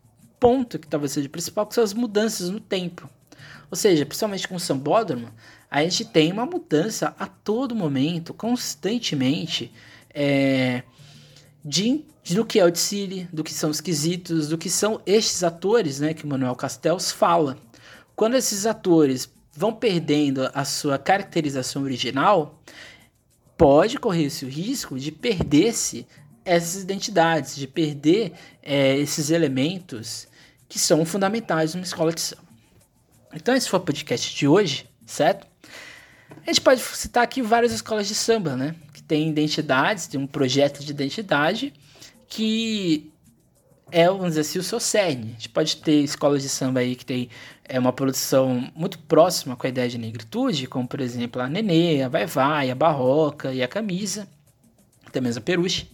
[0.40, 3.10] ponto que talvez seja principal, que são as mudanças no tempo.
[3.70, 5.28] Ou seja, principalmente com o sambódromo,
[5.70, 9.72] a gente tem uma mudança a todo momento, constantemente,
[10.14, 10.82] é,
[11.64, 15.42] de, do que é o Tsiri, do que são os quesitos, do que são estes
[15.42, 17.58] atores né, que o Manuel Castells fala.
[18.14, 22.62] Quando esses atores vão perdendo a sua caracterização original,
[23.56, 26.06] pode correr-se o risco de perder-se
[26.44, 30.28] essas identidades, de perder é, esses elementos
[30.68, 32.45] que são fundamentais numa escola de samba.
[33.36, 35.46] Então, esse foi o podcast de hoje, certo?
[36.30, 38.74] A gente pode citar aqui várias escolas de samba, né?
[38.94, 41.74] Que tem identidades, tem um projeto de identidade
[42.26, 43.12] que
[43.92, 45.28] é, vamos dizer assim, o seu cerne.
[45.28, 47.28] A gente pode ter escolas de samba aí que tem
[47.64, 52.02] é, uma produção muito próxima com a ideia de negritude, como, por exemplo, a Nenê,
[52.02, 54.26] a Vai Vai, a Barroca e a Camisa,
[55.06, 55.90] até mesmo a Peruche.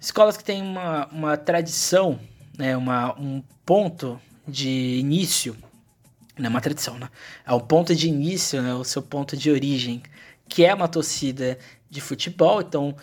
[0.00, 2.18] Escolas que têm uma, uma tradição,
[2.56, 5.56] né, uma, um ponto de início
[6.38, 7.08] não é uma tradição, né?
[7.46, 8.74] É o ponto de início, né?
[8.74, 10.02] O seu ponto de origem,
[10.48, 11.58] que é uma torcida
[11.88, 12.96] de futebol, então,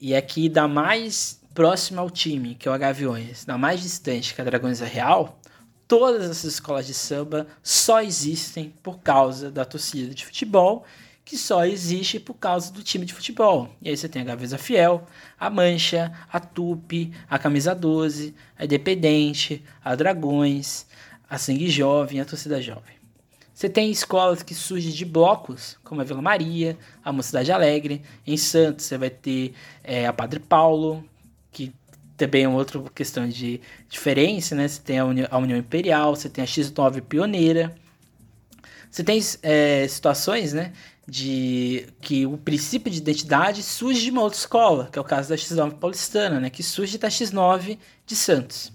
[0.00, 4.40] e aqui da mais próxima ao time, que é o Gaviões, da mais distante, que
[4.40, 5.38] é a Dragões Real,
[5.86, 10.84] todas essas escolas de samba só existem por causa da torcida de futebol,
[11.24, 13.70] que só existe por causa do time de futebol.
[13.80, 15.06] E aí você tem a Gaveza Fiel,
[15.38, 20.86] a Mancha, a Tupi, a Camisa 12, a Independente, a Dragões,
[21.34, 22.94] a Sangue Jovem, a Torcida Jovem.
[23.52, 28.02] Você tem escolas que surgem de blocos, como a Vila Maria, a Mocidade Alegre.
[28.26, 31.04] Em Santos você vai ter é, a Padre Paulo,
[31.50, 31.72] que
[32.16, 34.68] também é outra questão de diferença, né?
[34.68, 37.74] Você tem a, Uni a União Imperial, você tem a X9 Pioneira.
[38.88, 40.72] Você tem é, situações, né?
[41.06, 45.28] De que o princípio de identidade surge de uma outra escola, que é o caso
[45.28, 46.48] da X9 paulistana, né?
[46.48, 47.76] Que surge da X9
[48.06, 48.72] de Santos.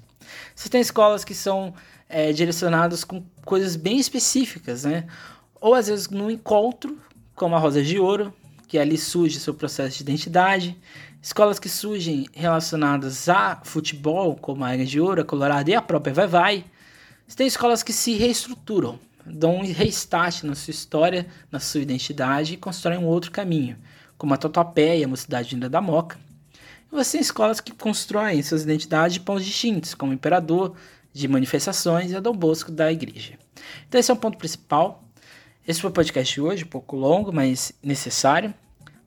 [0.55, 1.73] Você tem escolas que são
[2.09, 5.05] é, direcionados com coisas bem específicas, né?
[5.61, 6.97] Ou às vezes no encontro,
[7.35, 8.33] como a Rosa de Ouro,
[8.67, 10.75] que ali surge seu processo de identidade.
[11.21, 15.81] Escolas que surgem relacionadas a futebol, como a Águia de Ouro, a Colorado e a
[15.81, 16.65] própria Vai Vai.
[17.35, 22.57] Tem escolas que se reestruturam, dão um restart na sua história, na sua identidade e
[22.57, 23.77] constroem um outro caminho,
[24.17, 26.17] como a Tatuapé e a Mocidade Linda da Moca.
[26.91, 30.75] E você tem escolas que constroem suas identidades de pontos distintos, como Imperador,
[31.19, 33.33] de manifestações e a Dom Bosco da igreja.
[33.87, 35.03] Então esse é o ponto principal.
[35.67, 38.53] Esse foi o podcast de hoje, um pouco longo, mas necessário.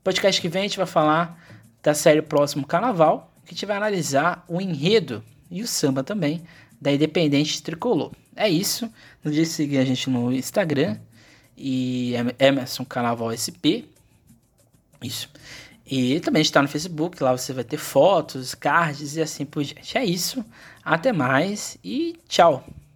[0.03, 1.37] Podcast que vem a gente vai falar
[1.81, 6.43] da série Próximo Carnaval, que a gente vai analisar o enredo e o samba também
[6.79, 8.11] da Independente Tricolor.
[8.35, 8.85] É isso.
[9.23, 10.97] Não deixe de seguir a gente no Instagram
[11.57, 13.89] e Emerson Carnaval SP.
[15.01, 15.29] Isso.
[15.85, 19.97] E também está no Facebook, lá você vai ter fotos, cards e assim por diante.
[19.97, 20.43] É isso.
[20.83, 22.63] Até mais e tchau.